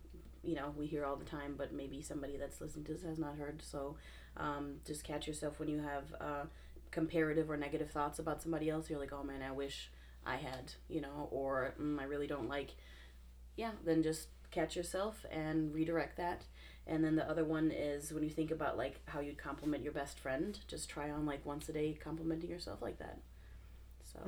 [0.43, 3.17] you know, we hear all the time, but maybe somebody that's listening to this has
[3.17, 3.61] not heard.
[3.63, 3.95] So,
[4.37, 6.43] um, just catch yourself when you have uh,
[6.91, 8.89] comparative or negative thoughts about somebody else.
[8.89, 9.89] You're like, oh man, I wish
[10.25, 12.71] I had, you know, or mm, I really don't like.
[13.55, 16.43] Yeah, then just catch yourself and redirect that.
[16.87, 19.93] And then the other one is when you think about like how you'd compliment your
[19.93, 23.19] best friend, just try on like once a day complimenting yourself like that.
[24.03, 24.19] So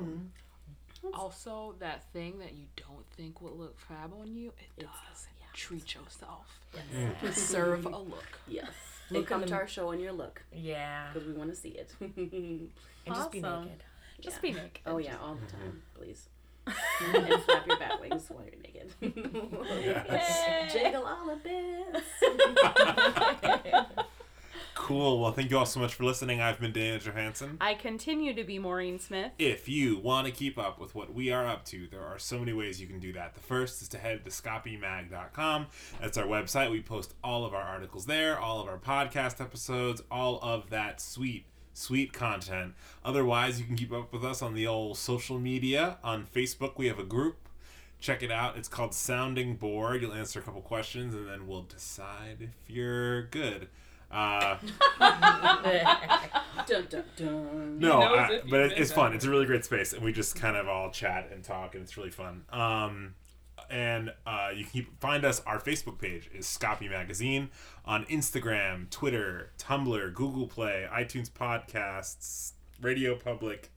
[1.14, 5.26] Also, that thing that you don't think would look fab on you, it It's- does.
[5.40, 5.46] yeah.
[5.54, 6.60] Treat yourself.
[6.94, 7.20] Mm.
[7.20, 8.38] Deserve a look.
[8.46, 8.70] yes,
[9.10, 11.70] Look and come to our show in your look Yeah, because we want to see
[11.70, 11.92] it.
[12.00, 12.70] and
[13.06, 13.82] just be naked.
[14.20, 14.40] Just Yeah.
[14.42, 14.80] be naked.
[14.86, 16.02] oh yeah, all the time, mm-hmm.
[16.02, 16.28] please.
[16.66, 18.92] and flap your bat wings while you're naked.
[19.84, 20.72] Yes.
[20.72, 22.04] Jiggle all of this.
[24.74, 25.20] Cool.
[25.20, 26.40] Well, thank you all so much for listening.
[26.40, 27.58] I've been Dana Johansson.
[27.60, 29.32] I continue to be Maureen Smith.
[29.38, 32.38] If you want to keep up with what we are up to, there are so
[32.38, 33.34] many ways you can do that.
[33.34, 35.66] The first is to head to scapimag.com.
[36.00, 36.70] That's our website.
[36.70, 41.02] We post all of our articles there, all of our podcast episodes, all of that
[41.02, 41.44] sweet,
[41.78, 42.74] sweet content.
[43.04, 45.98] Otherwise, you can keep up with us on the old social media.
[46.02, 47.36] On Facebook, we have a group.
[48.00, 48.56] Check it out.
[48.56, 50.02] It's called Sounding Board.
[50.02, 53.68] You'll answer a couple questions and then we'll decide if you're good.
[54.10, 54.56] Uh,
[56.66, 57.78] Dun, dun, dun.
[57.78, 59.12] no, I- but it, it's fun.
[59.14, 61.82] It's a really great space, and we just kind of all chat and talk, and
[61.82, 62.44] it's really fun.
[62.50, 63.14] Um,
[63.70, 65.40] and uh, you can keep, find us.
[65.46, 67.50] Our Facebook page is Scapi Magazine
[67.84, 73.70] on Instagram, Twitter, Tumblr, Google Play, iTunes Podcasts, Radio Public.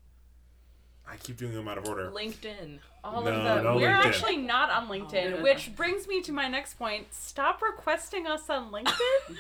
[1.07, 2.09] I keep doing them out of order.
[2.11, 2.79] LinkedIn.
[3.03, 3.63] All No, of them.
[3.65, 4.05] no We're LinkedIn.
[4.05, 5.41] actually not on LinkedIn, yeah.
[5.41, 7.13] which brings me to my next point.
[7.13, 8.91] Stop requesting us on LinkedIn.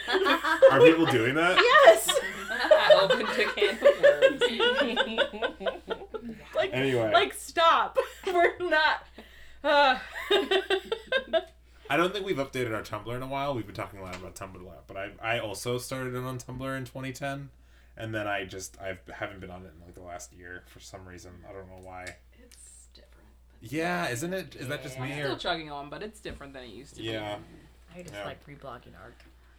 [0.71, 1.55] Are people doing that?
[1.57, 2.09] yes.
[2.49, 5.91] I opened a can of worms.
[6.55, 7.11] Like, Anyway.
[7.13, 7.97] like stop.
[8.27, 9.03] We're not.
[9.63, 9.97] Uh.
[11.89, 13.53] I don't think we've updated our Tumblr in a while.
[13.53, 16.23] We've been talking a lot about Tumblr a lot, but I I also started it
[16.23, 17.49] on Tumblr in 2010,
[17.97, 20.79] and then I just I haven't been on it in like the last year for
[20.79, 21.31] some reason.
[21.49, 22.15] I don't know why.
[22.41, 23.27] It's different.
[23.61, 24.55] Yeah, isn't it?
[24.55, 25.37] Is that just I'm me still or?
[25.37, 27.07] chugging on, but it's different than it used to be.
[27.09, 27.37] Yeah.
[27.95, 28.25] I just Yeah.
[28.25, 29.15] like reblogging art.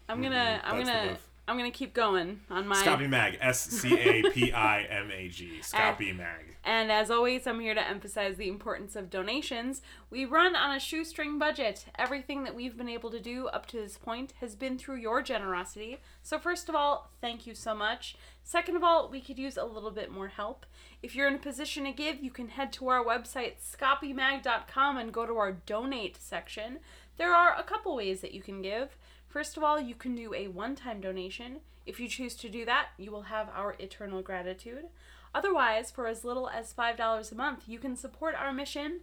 [0.09, 0.61] I'm gonna.
[0.65, 1.17] I'm That's gonna.
[1.49, 2.77] I'm gonna keep going on my.
[2.77, 3.37] Scapi Mag.
[3.41, 5.59] S C A P I M A G.
[5.63, 6.57] Scapi Mag.
[6.65, 9.83] And as always, I'm here to emphasize the importance of donations.
[10.09, 11.87] We run on a shoestring budget.
[11.99, 15.23] Everything that we've been able to do up to this point has been through your
[15.23, 15.99] generosity.
[16.23, 18.17] So, first of all, thank you so much.
[18.45, 20.65] Second of all, we could use a little bit more help.
[21.03, 25.13] If you're in a position to give, you can head to our website, scapimag.com, and
[25.13, 26.79] go to our donate section.
[27.19, 28.97] There are a couple ways that you can give.
[29.33, 31.61] First of all, you can do a one time donation.
[31.87, 34.85] If you choose to do that, you will have our eternal gratitude.
[35.35, 39.01] Otherwise, for as little as $5 a month, you can support our mission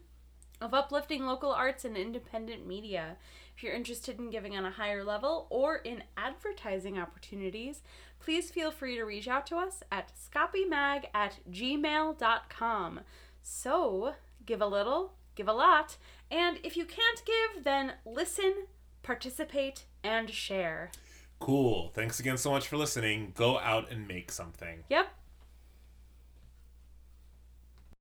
[0.62, 3.18] of uplifting local arts and independent media.
[3.58, 7.82] If you're interested in giving on a higher level or in advertising opportunities,
[8.20, 13.00] please feel free to reach out to us at scapimag at gmail.com.
[13.42, 14.14] So,
[14.46, 15.98] give a little, give a lot,
[16.30, 18.68] and if you can't give, then listen,
[19.02, 20.92] participate, and share.
[21.40, 21.92] Cool.
[21.94, 23.32] Thanks again so much for listening.
[23.36, 24.84] Go out and make something.
[24.90, 25.08] Yep,